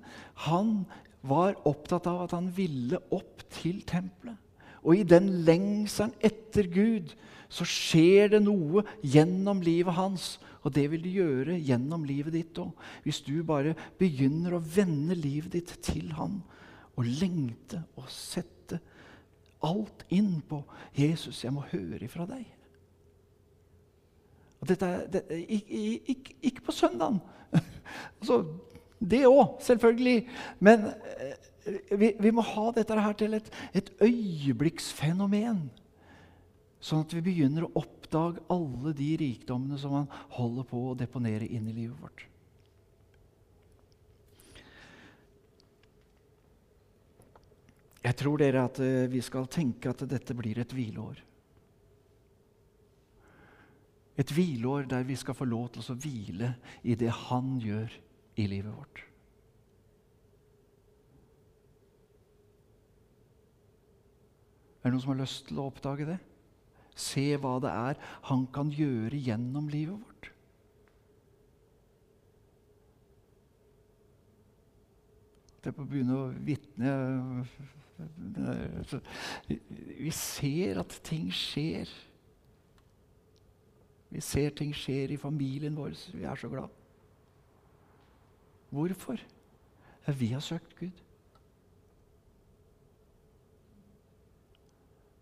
Han 0.48 0.86
var 1.22 1.58
opptatt 1.66 2.06
av 2.06 2.22
at 2.24 2.36
han 2.36 2.52
ville 2.56 3.00
opp 3.10 3.42
til 3.52 3.82
tempelet. 3.86 4.38
Og 4.86 5.00
i 5.00 5.06
den 5.06 5.28
lengselen 5.44 6.14
etter 6.24 6.68
Gud 6.70 7.12
så 7.50 7.66
skjer 7.66 8.30
det 8.36 8.42
noe 8.44 8.84
gjennom 9.02 9.60
livet 9.64 9.96
hans. 9.98 10.36
Og 10.66 10.74
det 10.74 10.88
vil 10.90 11.02
du 11.04 11.10
gjøre 11.12 11.58
gjennom 11.62 12.04
livet 12.08 12.34
ditt 12.34 12.58
òg. 12.60 12.72
Hvis 13.04 13.22
du 13.26 13.36
bare 13.46 13.76
begynner 13.98 14.56
å 14.56 14.62
vende 14.62 15.16
livet 15.18 15.54
ditt 15.54 15.74
til 15.86 16.10
han 16.18 16.40
og 16.98 17.06
lengte 17.06 17.84
og 17.98 18.08
sette 18.10 18.80
alt 19.62 20.04
inn 20.14 20.40
på 20.46 20.62
'Jesus, 20.94 21.44
jeg 21.44 21.52
må 21.54 21.64
høre 21.70 22.04
ifra 22.04 22.26
deg'. 22.26 22.54
Og 24.60 24.68
dette, 24.68 24.86
det, 25.12 25.22
ikke, 25.30 26.02
ikke, 26.06 26.34
ikke, 26.42 26.62
på 26.62 26.72
søndagen. 26.72 27.20
altså, 28.18 28.44
det 28.98 29.26
òg, 29.26 29.60
selvfølgelig. 29.62 30.28
Men 30.58 30.90
eh, 30.90 31.98
vi, 31.98 32.12
vi, 32.20 32.30
må 32.30 32.42
ha 32.42 32.72
dette 32.74 33.00
her 33.00 33.12
til 33.12 33.38
et, 33.38 33.50
et 33.74 33.92
øyeblikksfenomen. 34.02 35.68
Sånn 36.80 37.04
at 37.06 37.14
vi 37.14 37.22
begynner 37.30 37.68
å 37.68 37.84
oppdage 38.08 38.40
alle 38.48 38.94
de 38.96 39.16
rikdommene 39.20 39.78
som 39.78 39.92
han 39.92 40.10
holder 40.38 40.64
på 40.64 40.80
å 40.90 40.96
deponere 40.96 41.46
inn 41.46 41.68
i 41.68 41.76
livet 41.76 42.00
vårt. 42.00 42.24
Jeg 48.02 48.16
tror 48.16 48.38
dere 48.40 48.62
at 48.64 48.78
eh, 48.80 49.08
vi 49.10 49.20
skal 49.20 49.48
tenke 49.52 49.90
at 49.90 50.06
dette 50.08 50.34
blir 50.36 50.58
et 50.58 50.72
hvileår. 50.72 51.18
Et 54.18 54.32
hvileår 54.32 54.88
der 54.88 55.04
vi 55.06 55.16
skal 55.18 55.36
få 55.36 55.44
lov 55.44 55.68
til 55.74 55.84
å 55.84 55.98
hvile 55.98 56.54
i 56.82 56.96
det 56.98 57.10
Han 57.28 57.58
gjør 57.60 57.92
i 58.38 58.46
livet 58.48 58.72
vårt. 58.72 59.04
Er 64.78 64.88
det 64.88 64.94
noen 64.94 65.04
som 65.04 65.12
har 65.12 65.20
lyst 65.20 65.48
til 65.50 65.60
å 65.60 65.68
oppdage 65.68 66.08
det? 66.08 66.18
Se 66.98 67.30
hva 67.38 67.54
det 67.62 67.70
er 67.70 68.00
han 68.28 68.46
kan 68.54 68.72
gjøre 68.74 69.20
gjennom 69.22 69.70
livet 69.70 69.94
vårt. 70.00 70.30
Det 75.58 75.70
er 75.70 75.76
på 75.76 75.84
å 75.84 75.90
begynne 75.90 76.16
å 76.16 76.28
vitne 76.46 76.92
Vi 79.98 80.10
ser 80.14 80.78
at 80.80 81.00
ting 81.06 81.32
skjer. 81.34 81.90
Vi 84.08 84.22
ser 84.24 84.54
ting 84.56 84.70
skjer 84.74 85.12
i 85.12 85.18
familien 85.20 85.76
vår. 85.76 85.96
Vi 86.14 86.24
er 86.24 86.38
så 86.38 86.50
glad. 86.50 86.70
Hvorfor? 88.70 89.20
Vi 90.18 90.30
har 90.32 90.40
søkt 90.44 90.76
Gud. 90.78 91.04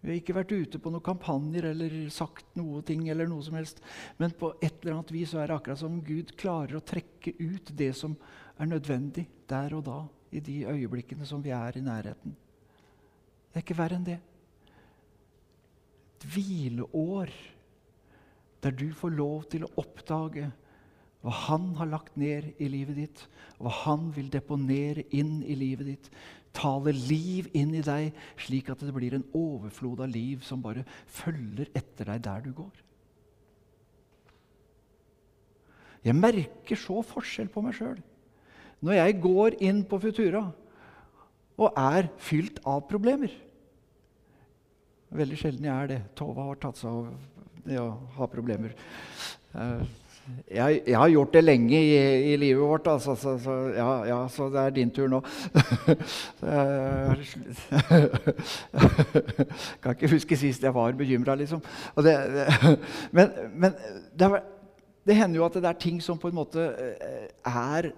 Vi 0.06 0.12
har 0.12 0.20
ikke 0.20 0.36
vært 0.36 0.52
ute 0.54 0.78
på 0.78 0.90
noen 0.94 1.02
kampanjer 1.02 1.64
eller 1.72 1.94
sagt 2.14 2.52
noe 2.54 2.78
ting, 2.86 3.08
eller 3.10 3.26
noe 3.26 3.42
som 3.42 3.56
helst. 3.58 3.80
Men 4.22 4.30
på 4.38 4.52
et 4.60 4.76
eller 4.78 5.00
annet 5.00 5.10
vis 5.10 5.32
er 5.34 5.50
det 5.50 5.56
akkurat 5.56 5.80
som 5.80 5.96
Gud 6.06 6.30
klarer 6.38 6.78
å 6.78 6.84
trekke 6.86 7.32
ut 7.40 7.72
det 7.74 7.90
som 7.98 8.14
er 8.54 8.70
nødvendig 8.70 9.24
der 9.50 9.74
og 9.74 9.82
da, 9.88 9.96
i 10.30 10.38
de 10.46 10.60
øyeblikkene 10.70 11.26
som 11.26 11.42
vi 11.42 11.50
er 11.50 11.74
i 11.74 11.82
nærheten. 11.82 12.36
Det 13.50 13.58
er 13.58 13.66
ikke 13.66 13.78
verre 13.80 13.98
enn 13.98 14.06
det. 14.06 14.20
Et 16.14 16.28
hvileår 16.36 17.34
der 18.62 18.78
du 18.78 18.86
får 18.94 19.18
lov 19.18 19.50
til 19.50 19.66
å 19.66 19.72
oppdage 19.82 20.52
hva 21.26 21.34
han 21.48 21.72
har 21.80 21.90
lagt 21.90 22.14
ned 22.14 22.52
i 22.62 22.70
livet 22.70 22.94
ditt, 23.00 23.26
hva 23.58 23.74
han 23.82 24.12
vil 24.14 24.30
deponere 24.30 25.02
inn 25.10 25.40
i 25.42 25.58
livet 25.58 25.88
ditt. 25.90 26.10
Tale 26.56 26.94
liv 26.96 27.50
inn 27.56 27.74
i 27.76 27.84
deg, 27.84 28.16
slik 28.40 28.70
at 28.72 28.80
det 28.80 28.94
blir 28.96 29.16
en 29.16 29.26
overflod 29.36 30.00
av 30.06 30.12
liv 30.12 30.44
som 30.46 30.62
bare 30.64 30.86
følger 31.04 31.68
etter 31.76 32.08
deg 32.08 32.22
der 32.24 32.44
du 32.46 32.52
går. 32.56 32.82
Jeg 36.06 36.16
merker 36.16 36.78
så 36.78 37.00
forskjell 37.02 37.50
på 37.50 37.64
meg 37.64 37.74
sjøl 37.76 37.98
når 38.84 38.98
jeg 38.98 39.14
går 39.24 39.54
inn 39.64 39.78
på 39.88 39.98
Futura 40.02 40.42
og 41.56 41.78
er 41.80 42.10
fylt 42.20 42.60
av 42.68 42.82
problemer. 42.86 43.32
Veldig 45.16 45.38
sjelden 45.40 45.64
jeg 45.64 45.74
er 45.74 45.90
det. 45.90 46.00
Tova 46.18 46.50
har 46.50 46.58
tatt 46.60 46.78
seg 46.78 46.92
av 46.92 47.08
det 47.66 47.78
å 47.80 47.88
ha 48.18 48.28
problemer. 48.30 48.74
Jeg, 50.50 50.80
jeg, 50.86 50.98
har 50.98 51.08
gjort 51.12 51.34
det 51.36 51.44
lenge 51.44 51.78
i, 51.78 51.90
i 52.32 52.36
livet 52.40 52.62
vårt, 52.66 52.86
altså, 52.90 53.14
så, 53.14 53.36
så, 53.38 53.52
ja, 53.76 53.90
ja, 54.08 54.28
så 54.32 54.48
det 54.50 54.62
er 54.62 54.70
din 54.74 54.90
tur 54.90 55.08
nå. 55.10 55.20
kan 59.82 59.94
ikke 59.94 60.10
huske 60.10 60.36
sist 60.38 60.62
jeg 60.66 60.74
var 60.74 60.92
bekymra, 60.98 61.34
liksom. 61.38 61.60
Det, 62.02 62.14
det, 62.34 62.46
men, 63.16 63.26
men 63.54 63.70
det, 64.18 64.26
det, 65.06 65.14
hender 65.14 65.38
jo 65.38 65.46
at 65.46 65.58
det 65.60 65.70
er 65.70 65.84
ting 65.86 65.98
som 66.02 66.18
på 66.18 66.28
en 66.32 66.40
måte 66.40 66.62
eh, 66.74 67.30
er 67.46 67.92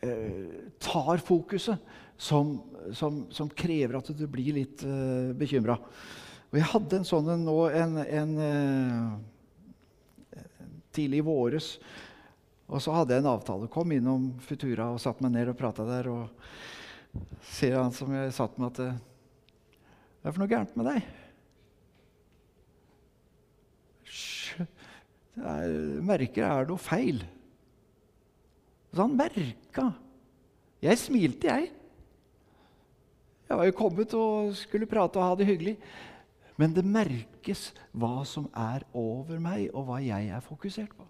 eh, 0.00 0.72
tar 0.80 1.20
fokuset, 1.20 1.76
som, 2.16 2.64
som, 2.96 3.28
som 3.34 3.50
krever 3.50 3.96
at 3.98 4.08
du 4.16 4.26
blir 4.30 4.54
litt 4.56 4.84
uh, 4.86 5.34
bekymra. 5.36 5.74
Og 6.52 6.58
jeg 6.60 6.70
hadde 6.70 6.96
en 7.00 7.08
sånn 7.08 7.42
nå 7.42 7.68
en, 7.74 7.98
en 8.06 8.30
tidlig 10.94 11.22
i 11.22 11.26
våres. 11.26 11.74
Og 12.70 12.80
så 12.80 12.94
hadde 12.94 13.14
jeg 13.14 13.24
en 13.24 13.32
avtale. 13.34 13.68
Kom 13.72 13.92
innom 13.92 14.30
Futura 14.44 14.88
og 14.94 15.02
satte 15.02 15.24
meg 15.24 15.34
ned 15.34 15.52
og 15.52 15.58
prata 15.58 15.84
der. 15.88 16.08
Og 16.12 17.44
sier 17.54 17.78
han 17.82 17.92
som 17.94 18.14
jeg 18.14 18.32
satt 18.36 18.56
med, 18.58 18.72
at 18.72 19.02
Hva 20.24 20.30
er 20.30 20.32
det 20.32 20.32
for 20.32 20.42
noe 20.44 20.52
gærent 20.54 20.78
med 20.80 20.88
deg? 20.88 21.12
Jeg 25.34 25.78
merker 26.06 26.46
er 26.46 26.68
noe 26.70 26.80
feil. 26.80 27.24
Så 28.94 29.02
han 29.02 29.16
merka. 29.18 29.88
Jeg 30.84 31.00
smilte, 31.00 31.48
jeg. 31.50 31.72
Jeg 33.44 33.58
var 33.58 33.66
jo 33.68 33.76
kommet 33.76 34.14
og 34.16 34.54
skulle 34.56 34.88
prate 34.88 35.18
og 35.18 35.26
ha 35.26 35.38
det 35.38 35.48
hyggelig. 35.48 35.74
Men 36.56 36.74
det 36.74 36.84
merkes 36.86 37.72
hva 37.92 38.22
som 38.28 38.46
er 38.54 38.84
over 38.94 39.40
meg, 39.42 39.68
og 39.74 39.88
hva 39.88 39.98
jeg 40.04 40.30
er 40.30 40.44
fokusert 40.44 40.94
på. 40.94 41.06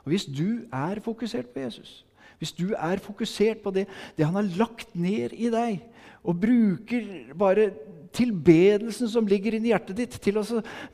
Og 0.00 0.10
Hvis 0.10 0.24
du 0.24 0.64
er 0.72 1.00
fokusert 1.04 1.52
på 1.54 1.60
Jesus, 1.60 2.04
hvis 2.40 2.52
du 2.56 2.72
er 2.72 2.96
fokusert 3.04 3.60
på 3.60 3.70
det, 3.70 3.84
det 4.16 4.24
han 4.24 4.34
har 4.38 4.48
lagt 4.56 4.94
ned 4.96 5.34
i 5.36 5.50
deg, 5.52 5.82
og 6.24 6.40
bruker 6.40 7.34
bare 7.36 7.70
tilbedelsen 8.16 9.08
som 9.12 9.28
ligger 9.28 9.56
inni 9.56 9.74
hjertet 9.74 9.98
ditt, 9.98 10.16
til 10.24 10.40
å 10.40 10.44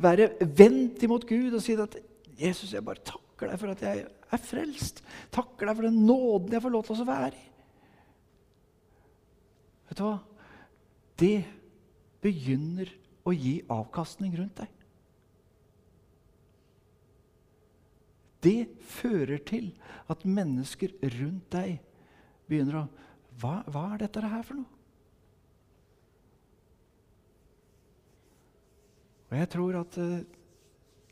være 0.03 0.33
vendt 0.43 1.05
imot 1.07 1.27
Gud 1.27 1.55
og 1.55 1.62
si 1.62 1.79
at 1.79 1.97
'Jesus, 2.37 2.75
jeg 2.75 2.85
bare 2.85 3.01
takker 3.05 3.49
deg 3.49 3.59
for 3.59 3.71
at 3.71 3.83
jeg 3.83 4.07
er 4.07 4.43
frelst.' 4.43 5.03
'Takker 5.31 5.67
deg 5.67 5.77
for 5.77 5.87
den 5.87 6.07
nåden 6.07 6.53
jeg 6.53 6.62
får 6.62 6.75
lov 6.75 6.85
til 6.85 7.01
å 7.01 7.07
være 7.07 7.33
i.' 7.33 7.51
Vet 9.89 9.99
du 9.99 10.03
hva? 10.03 10.19
Det 11.17 11.45
begynner 12.27 12.91
å 13.27 13.35
gi 13.35 13.61
avkastning 13.73 14.35
rundt 14.39 14.62
deg. 14.62 14.73
Det 18.47 18.69
fører 18.87 19.41
til 19.49 19.73
at 20.12 20.27
mennesker 20.29 20.93
rundt 21.17 21.51
deg 21.55 21.79
begynner 22.51 22.85
å 22.85 22.87
Hva, 23.37 23.59
hva 23.69 23.83
er 23.93 23.99
dette 24.01 24.23
her 24.25 24.45
for 24.49 24.57
noe? 24.57 24.77
Og 29.27 29.35
jeg 29.37 29.49
tror 29.53 29.77
at 29.83 29.99
uh, 30.01 30.23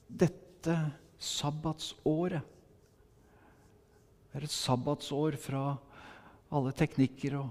dette 0.08 0.76
sabbatsåret 1.20 2.40
er 4.34 4.46
et 4.46 4.54
sabbatsår 4.54 5.36
fra 5.42 5.64
alle 6.54 6.72
teknikker 6.78 7.36
og 7.42 7.50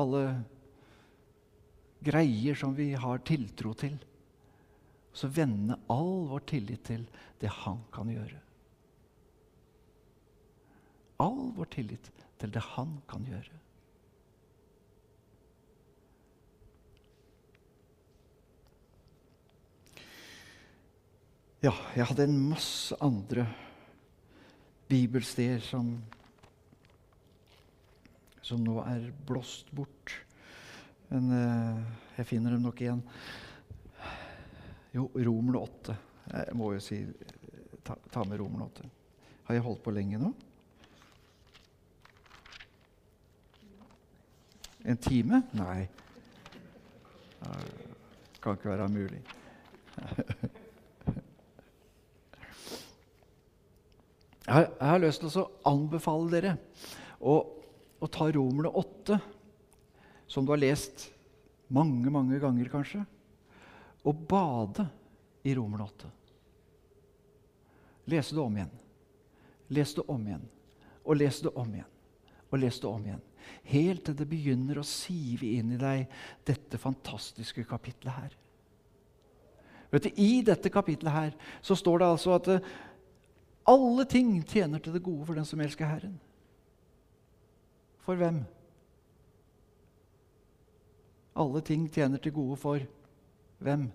alle 0.00 0.22
greier 2.06 2.58
som 2.58 2.74
vi 2.76 2.92
har 2.94 3.24
tiltro 3.26 3.74
til. 3.78 3.98
Så 5.16 5.30
vende 5.32 5.78
all 5.92 6.26
vår 6.30 6.44
tillit 6.50 6.84
til 6.86 7.06
det 7.40 7.52
han 7.64 7.82
kan 7.94 8.10
gjøre. 8.12 8.40
All 11.24 11.46
vår 11.56 11.70
tillit 11.72 12.10
til 12.36 12.52
det 12.52 12.64
han 12.74 12.98
kan 13.08 13.24
gjøre. 13.24 13.62
Ja, 21.64 21.72
jeg 21.96 22.06
hadde 22.06 22.26
en 22.28 22.36
masse 22.50 22.94
andre 23.02 23.46
bibelsteder 24.86 25.64
som, 25.64 25.88
som 28.44 28.60
nå 28.62 28.76
er 28.84 29.08
blåst 29.26 29.72
bort. 29.74 30.12
Men 31.08 31.30
uh, 31.30 31.82
jeg 32.16 32.26
finner 32.26 32.56
dem 32.56 32.64
nok 32.66 32.80
igjen. 32.82 33.02
Jo, 34.96 35.06
Romerne 35.14 35.62
8. 35.62 35.96
Jeg 36.32 36.56
må 36.58 36.72
jo 36.74 36.82
si 36.82 37.00
ta, 37.86 37.94
ta 38.12 38.24
med 38.26 38.40
Romerne 38.40 38.66
8. 38.70 38.88
Har 39.46 39.58
jeg 39.58 39.66
holdt 39.66 39.84
på 39.84 39.94
lenge 39.94 40.18
nå? 40.18 40.32
En 44.86 44.98
time? 45.02 45.42
Nei. 45.58 45.86
Det 47.42 48.42
kan 48.42 48.58
ikke 48.58 48.70
være 48.70 48.88
mulig. 48.90 49.22
Jeg 54.46 54.54
har, 54.54 54.66
jeg 54.78 54.88
har 54.88 55.00
lyst 55.02 55.24
til 55.24 55.40
å 55.42 55.48
anbefale 55.66 56.30
dere 56.30 56.52
å, 57.18 57.32
å 57.98 58.08
ta 58.14 58.28
Romerne 58.30 58.70
8, 58.78 59.16
som 60.26 60.46
du 60.46 60.52
har 60.52 60.60
lest 60.60 61.08
mange, 61.68 62.10
mange 62.10 62.38
ganger 62.42 62.70
kanskje, 62.70 63.02
å 64.06 64.12
bade 64.14 64.86
i 65.46 65.54
Romerne 65.54 65.86
8. 65.86 66.10
Lese 68.06 68.34
det 68.34 68.42
om 68.42 68.56
igjen. 68.56 68.74
Les 69.74 69.94
det 69.94 70.04
om 70.06 70.26
igjen. 70.26 70.44
Og 71.06 71.18
les 71.18 71.40
det 71.42 71.50
om 71.54 71.72
igjen. 71.74 71.92
Og 72.50 72.60
les 72.62 72.80
det 72.80 72.88
om 72.90 73.06
igjen. 73.06 73.22
Helt 73.66 74.04
til 74.06 74.16
det 74.18 74.26
begynner 74.30 74.78
å 74.78 74.86
sive 74.86 75.48
inn 75.58 75.72
i 75.74 75.80
deg 75.80 76.06
dette 76.46 76.78
fantastiske 76.78 77.64
kapitlet 77.66 78.14
her. 78.14 78.36
Vet 79.90 80.06
du, 80.06 80.10
I 80.18 80.42
dette 80.46 80.70
kapitlet 80.70 81.14
her 81.14 81.34
så 81.62 81.76
står 81.78 82.02
det 82.02 82.10
altså 82.10 82.36
at 82.38 82.50
alle 83.66 84.06
ting 84.10 84.38
tjener 84.46 84.82
til 84.82 84.94
det 84.94 85.02
gode 85.02 85.26
for 85.26 85.38
den 85.38 85.46
som 85.46 85.62
elsker 85.62 85.90
Herren. 85.90 86.18
For 88.06 88.18
hvem? 88.18 88.44
Alle 91.36 91.60
ting 91.60 91.88
tjener 91.92 92.18
til 92.22 92.32
gode 92.32 92.56
for 92.56 92.80
hvem? 93.58 93.90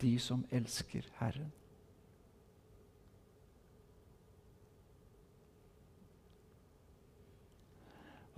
De 0.00 0.18
som 0.20 0.44
elsker 0.50 1.08
Herren. 1.18 1.52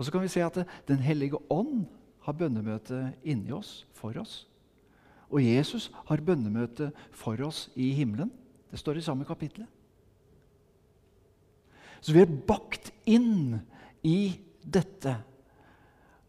Og 0.01 0.07
så 0.07 0.13
kan 0.13 0.23
vi 0.23 0.29
se 0.33 0.41
at 0.41 0.63
Den 0.89 1.03
hellige 1.05 1.37
ånd 1.53 1.85
har 2.25 2.33
bønnemøte 2.33 3.13
inni 3.25 3.53
oss, 3.53 3.87
for 3.93 4.17
oss. 4.21 4.47
Og 5.31 5.45
Jesus 5.45 5.91
har 6.07 6.23
bønnemøte 6.25 6.93
for 7.13 7.37
oss 7.45 7.71
i 7.77 7.93
himmelen. 7.93 8.33
Det 8.71 8.79
står 8.79 8.97
i 8.97 9.05
samme 9.05 9.25
kapittel. 9.25 9.67
Så 12.01 12.13
vi 12.13 12.23
er 12.23 12.39
bakt 12.49 12.93
inn 13.07 13.61
i 14.03 14.41
dette. 14.65 15.19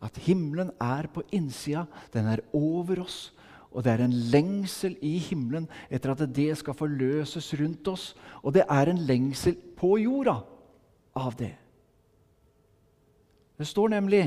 At 0.02 0.18
himmelen 0.26 0.72
er 0.82 1.08
på 1.14 1.24
innsida, 1.32 1.86
den 2.14 2.28
er 2.32 2.42
over 2.58 3.04
oss. 3.04 3.32
Og 3.72 3.86
det 3.86 3.94
er 3.94 4.04
en 4.04 4.16
lengsel 4.34 4.98
i 5.06 5.16
himmelen 5.22 5.70
etter 5.94 6.12
at 6.12 6.24
det 6.36 6.50
skal 6.60 6.76
forløses 6.76 7.54
rundt 7.60 7.88
oss. 7.88 8.12
Og 8.44 8.56
det 8.58 8.66
er 8.68 8.92
en 8.92 9.04
lengsel 9.08 9.56
på 9.78 9.96
jorda 10.02 10.42
av 11.16 11.36
det. 11.40 11.54
Det 13.62 13.68
står 13.70 13.94
nemlig 13.94 14.24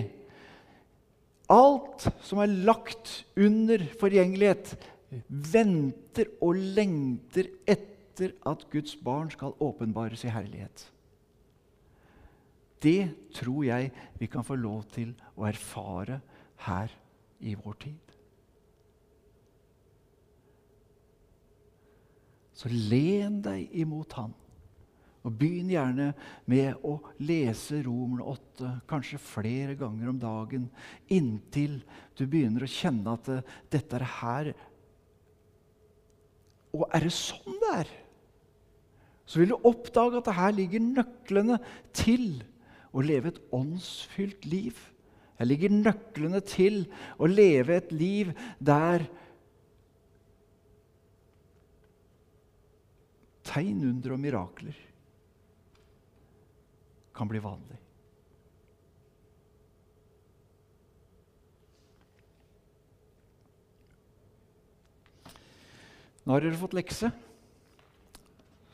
Alt 1.52 2.06
som 2.24 2.40
er 2.40 2.54
lagt 2.64 3.10
under 3.36 3.82
forgjengelighet, 4.00 4.70
venter 5.28 6.30
og 6.40 6.56
lengter 6.56 7.50
etter 7.68 8.32
at 8.48 8.64
Guds 8.72 8.94
barn 8.96 9.28
skal 9.34 9.52
åpenbares 9.60 10.24
i 10.24 10.32
herlighet. 10.32 10.86
Det 12.84 13.32
tror 13.34 13.64
jeg 13.64 13.90
vi 14.20 14.28
kan 14.30 14.44
få 14.44 14.56
lov 14.60 14.84
til 14.92 15.14
å 15.38 15.46
erfare 15.48 16.20
her 16.66 16.92
i 17.40 17.54
vår 17.56 17.78
tid. 17.86 18.00
Så 22.54 22.70
len 22.70 23.40
deg 23.44 23.72
imot 23.82 24.14
Han. 24.20 24.34
Og 25.24 25.32
Begynn 25.40 25.70
gjerne 25.72 26.10
med 26.52 26.84
å 26.84 26.98
lese 27.24 27.80
Romerne 27.86 28.26
8, 28.28 28.74
kanskje 28.88 29.18
flere 29.24 29.72
ganger 29.80 30.10
om 30.12 30.20
dagen, 30.20 30.68
inntil 31.08 31.78
du 32.12 32.26
begynner 32.28 32.66
å 32.66 32.70
kjenne 32.70 33.16
at 33.16 33.30
dette 33.72 33.96
er 33.96 34.04
her. 34.20 34.50
Og 36.76 36.84
er 36.92 37.08
det 37.08 37.14
sånn 37.16 37.56
det 37.62 37.76
er? 37.80 37.94
så 39.24 39.40
vil 39.40 39.54
du 39.54 39.68
oppdage 39.68 40.20
at 40.20 40.32
her 40.36 40.52
ligger 40.54 40.82
nøklene 40.84 41.58
til 41.96 42.42
å 42.94 43.02
leve 43.02 43.32
et 43.32 43.40
åndsfylt 43.54 44.46
liv. 44.46 44.78
Her 45.38 45.48
ligger 45.50 45.74
nøklene 45.74 46.40
til 46.46 46.84
å 47.18 47.28
leve 47.28 47.80
et 47.80 47.92
liv 47.94 48.30
der 48.62 49.06
tegn, 53.44 53.82
under 53.90 54.14
og 54.14 54.22
mirakler 54.22 54.78
kan 57.14 57.30
bli 57.30 57.42
vanlig. 57.42 57.80
Nå 66.24 66.32
har 66.32 66.40
dere 66.40 66.56
fått 66.56 66.74
lekse 66.74 67.10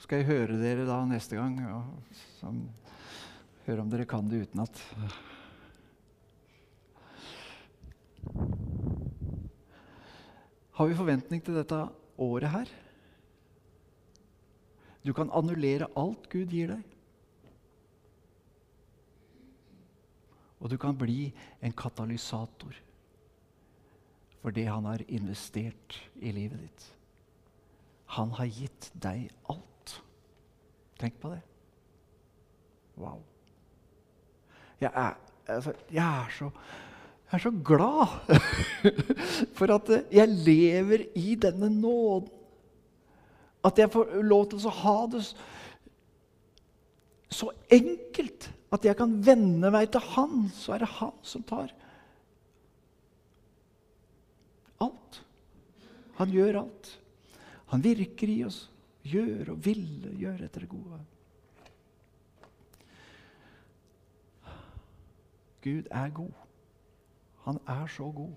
skal 0.01 0.23
jeg 0.25 0.31
høre 0.31 0.59
dere 0.59 0.85
da 0.89 0.97
neste 1.07 1.37
gang. 1.39 1.55
Og 1.71 2.90
høre 3.71 3.85
om 3.85 3.91
dere 3.93 4.09
kan 4.09 4.27
det 4.31 4.43
utenat. 4.49 4.83
Har 10.81 10.89
vi 10.89 10.97
forventning 10.99 11.43
til 11.45 11.59
dette 11.59 11.79
året 12.21 12.51
her? 12.51 12.71
Du 15.05 15.13
kan 15.17 15.33
annullere 15.33 15.89
alt 15.97 16.29
Gud 16.33 16.53
gir 16.53 16.75
deg. 16.75 16.87
Og 20.61 20.69
du 20.69 20.77
kan 20.81 20.97
bli 20.99 21.31
en 21.65 21.73
katalysator 21.73 22.77
for 24.41 24.57
det 24.57 24.67
han 24.69 24.89
har 24.89 25.05
investert 25.13 25.97
i 26.21 26.33
livet 26.33 26.61
ditt. 26.65 26.87
Han 28.17 28.33
har 28.37 28.49
gitt 28.49 28.91
deg 28.97 29.29
alt. 29.53 29.97
Tenk 31.01 31.21
på 31.21 31.33
det. 31.33 31.43
Wow. 33.01 33.30
Jeg 34.81 34.91
er, 34.95 35.17
altså, 35.47 35.75
jeg 35.93 36.05
er, 36.05 36.31
så, 36.37 36.51
jeg 37.27 37.39
er 37.39 37.45
så 37.45 37.53
glad 37.65 38.15
for 39.59 39.75
at 39.77 39.91
jeg 40.13 40.29
lever 40.29 41.07
i 41.19 41.35
denne 41.41 41.69
nåden. 41.73 42.31
At 43.65 43.79
jeg 43.79 43.93
får 43.93 44.15
lov 44.25 44.47
til 44.49 44.65
å 44.65 44.73
ha 44.73 44.97
det 45.13 45.21
så 47.31 47.51
enkelt 47.71 48.49
at 48.75 48.87
jeg 48.87 48.97
kan 48.99 49.13
vende 49.23 49.71
meg 49.71 49.91
til 49.93 50.03
Han, 50.15 50.49
så 50.55 50.75
er 50.75 50.83
det 50.83 50.95
Han 50.97 51.13
som 51.27 51.45
tar 51.47 51.69
alt. 54.81 55.21
Han 56.19 56.33
gjør 56.33 56.63
alt. 56.65 56.93
Han 57.71 57.85
virker 57.85 58.33
i 58.33 58.43
oss 58.49 58.65
Gjør 59.11 59.55
og 59.55 59.63
ville 59.65 60.11
gjøre 60.21 60.45
etter 60.45 60.67
det 60.67 60.69
gode. 60.69 60.99
Gud 65.63 65.89
er 65.91 66.11
god. 66.11 66.33
Han 67.45 67.59
er 67.69 67.87
så 67.87 68.11
god. 68.13 68.35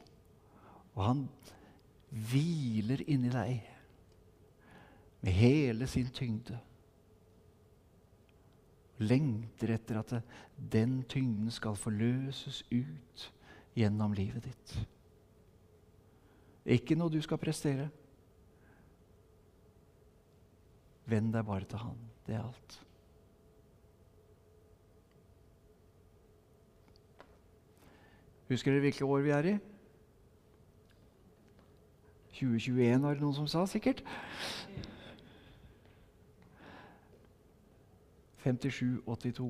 Og 0.94 1.06
han 1.06 1.24
hviler 2.10 3.02
inni 3.08 3.32
deg 3.34 3.70
med 5.24 5.32
hele 5.32 5.88
sin 5.88 6.10
tyngde. 6.14 6.60
Lengter 9.04 9.74
etter 9.74 10.00
at 10.00 10.14
den 10.72 11.02
tyngden 11.10 11.52
skal 11.52 11.76
forløses 11.80 12.62
ut 12.72 13.28
gjennom 13.76 14.14
livet 14.14 14.46
ditt. 14.46 14.76
Ikke 16.64 16.96
noe 16.96 17.12
du 17.12 17.20
skal 17.24 17.42
prestere. 17.42 17.90
Vend 21.10 21.34
deg 21.34 21.46
bare 21.48 21.68
til 21.68 21.82
Han. 21.82 22.00
Det 22.28 22.36
er 22.36 22.46
alt. 22.46 22.78
Husker 28.50 28.72
dere 28.72 28.84
hvilke 28.88 29.06
år 29.06 29.24
vi 29.24 29.30
er 29.36 29.50
i? 29.54 29.54
2021 32.34 33.04
var 33.04 33.14
det 33.16 33.24
noen 33.24 33.36
som 33.38 33.48
sa, 33.48 33.64
sikkert. 33.70 34.02
57-82. 38.44 39.48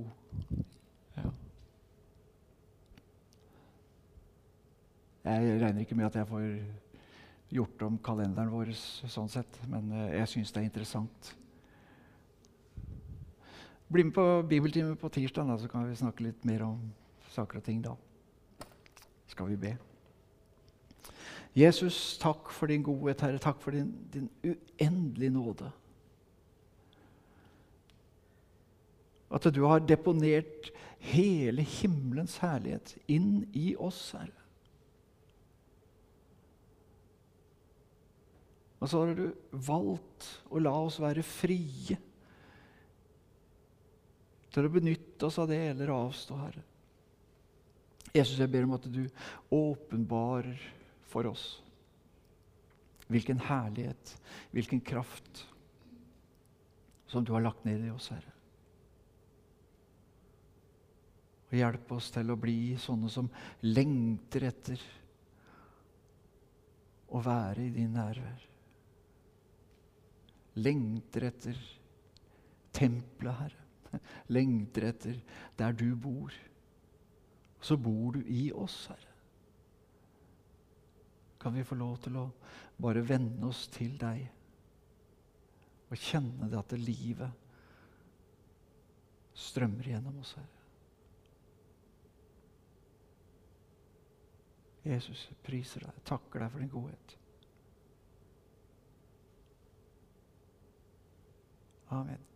Ja. 1.17 1.29
Jeg 5.23 5.61
regner 5.63 5.79
ikke 5.81 5.95
med 5.95 6.05
at 6.05 6.15
jeg 6.15 6.27
får 6.27 6.47
gjort 7.53 7.85
om 7.87 7.97
kalenderen 8.03 8.51
vår 8.53 8.73
sånn 8.75 9.31
sett, 9.31 9.57
men 9.69 9.89
eh, 9.93 10.19
jeg 10.19 10.29
syns 10.35 10.53
det 10.53 10.61
er 10.61 10.69
interessant. 10.69 11.33
Bli 13.93 14.05
med 14.07 14.15
på 14.15 14.25
bibeltime 14.49 14.97
på 14.97 15.09
tirsdag, 15.13 15.49
så 15.61 15.69
kan 15.69 15.87
vi 15.89 15.97
snakke 15.97 16.25
litt 16.25 16.45
mer 16.49 16.65
om 16.65 16.79
saker 17.33 17.61
og 17.61 17.65
ting 17.65 17.81
da. 17.85 17.93
Skal 19.31 19.49
vi 19.51 19.59
be. 19.59 19.77
Jesus, 21.53 22.17
takk 22.21 22.49
for 22.49 22.69
din 22.69 22.83
godhet, 22.85 23.21
Herre. 23.21 23.41
Takk 23.41 23.61
for 23.61 23.75
din, 23.75 23.91
din 24.13 24.29
uendelige 24.43 25.33
nåde. 25.33 25.69
At 29.33 29.49
du 29.53 29.63
har 29.65 29.81
deponert 29.85 30.71
hele 31.03 31.65
himmelens 31.65 32.37
herlighet 32.41 32.95
inn 33.11 33.43
i 33.53 33.73
oss, 33.75 34.11
Herre. 34.17 34.39
Og 38.83 38.89
så 38.91 38.99
har 38.99 39.13
du 39.15 39.29
valgt 39.51 40.27
å 40.51 40.59
la 40.59 40.73
oss 40.75 40.99
være 40.99 41.23
frie 41.23 41.95
til 44.53 44.67
å 44.67 44.71
benytte 44.73 45.29
oss 45.29 45.39
av 45.39 45.47
det 45.49 45.61
eller 45.69 45.93
avstå, 45.93 46.35
Herre. 46.41 46.63
Jesus, 48.13 48.37
jeg 48.37 48.51
ber 48.53 48.67
om 48.67 48.75
at 48.77 48.85
du 48.93 49.03
åpenbarer 49.53 50.59
for 51.09 51.29
oss 51.31 51.47
hvilken 53.13 53.41
herlighet, 53.45 54.13
hvilken 54.53 54.81
kraft 54.81 55.43
som 57.09 57.25
du 57.25 57.33
har 57.35 57.43
lagt 57.45 57.65
ned 57.65 57.83
i 57.85 57.91
oss, 57.93 58.09
Herre. 58.13 58.31
Og 61.51 61.59
hjelp 61.59 61.91
oss 61.93 62.09
til 62.15 62.33
å 62.33 62.39
bli 62.39 62.73
sånne 62.81 63.11
som 63.13 63.27
lengter 63.61 64.47
etter 64.49 64.81
å 67.13 67.21
være 67.21 67.67
i 67.67 67.73
din 67.75 67.93
nærvær. 67.93 68.47
Lengter 70.57 71.27
etter 71.29 71.59
tempelet, 72.73 73.37
Herre. 73.43 74.01
Lengter 74.33 74.87
etter 74.89 75.19
der 75.59 75.77
du 75.77 75.91
bor. 75.93 76.33
Så 77.63 77.77
bor 77.79 78.11
du 78.11 78.23
i 78.27 78.51
oss, 78.51 78.87
Herre. 78.91 79.11
Kan 81.39 81.55
vi 81.55 81.63
få 81.63 81.75
lov 81.79 81.97
til 82.03 82.17
å 82.19 82.25
bare 82.83 83.03
venne 83.07 83.47
oss 83.47 83.67
til 83.71 83.95
deg 83.99 84.25
og 85.93 85.99
kjenne 85.99 86.49
det 86.49 86.57
at 86.59 86.73
det 86.73 86.79
livet 86.81 87.31
strømmer 89.37 89.87
gjennom 89.93 90.19
oss, 90.23 90.33
Herre. 90.39 90.59
Jesus, 94.83 95.27
jeg 95.29 95.39
priser 95.45 95.85
deg, 95.85 95.95
jeg 95.95 96.07
takker 96.09 96.43
deg 96.43 96.51
for 96.51 96.63
din 96.63 96.73
godhet. 96.73 97.17
Amen. 101.93 102.32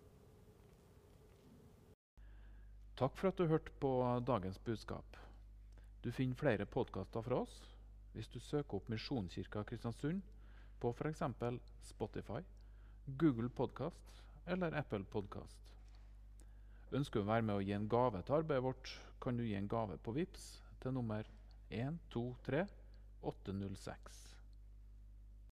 Takk 2.97 3.13
for 3.13 3.29
at 3.29 3.37
du 3.37 3.45
hørte 3.45 3.69
på 3.77 3.89
dagens 4.25 4.57
budskap. 4.65 5.17
Du 6.01 6.09
finner 6.11 6.37
flere 6.39 6.65
podkaster 6.65 7.21
fra 7.21 7.43
oss 7.43 7.59
hvis 8.15 8.29
du 8.33 8.39
søker 8.41 8.79
opp 8.79 8.87
Misjonskirka 8.89 9.61
Kristiansund 9.69 10.23
på 10.81 10.89
f.eks. 10.97 11.21
Spotify, 11.85 12.41
Google 13.21 13.51
Podkast 13.53 14.23
eller 14.49 14.73
Apple 14.79 15.05
Podkast. 15.13 15.69
Ønsker 16.89 17.21
du 17.21 17.27
å 17.27 17.29
være 17.29 17.45
med 17.45 17.59
å 17.59 17.65
gi 17.67 17.75
en 17.77 17.85
gave 17.91 18.23
til 18.25 18.39
arbeidet 18.39 18.65
vårt, 18.65 18.95
kan 19.21 19.37
du 19.37 19.45
gi 19.45 19.53
en 19.59 19.69
gave 19.69 19.99
på 20.01 20.15
VIPS 20.17 20.47
til 20.81 20.97
nummer 20.97 21.29
123 21.69 22.65
806. 23.21 24.26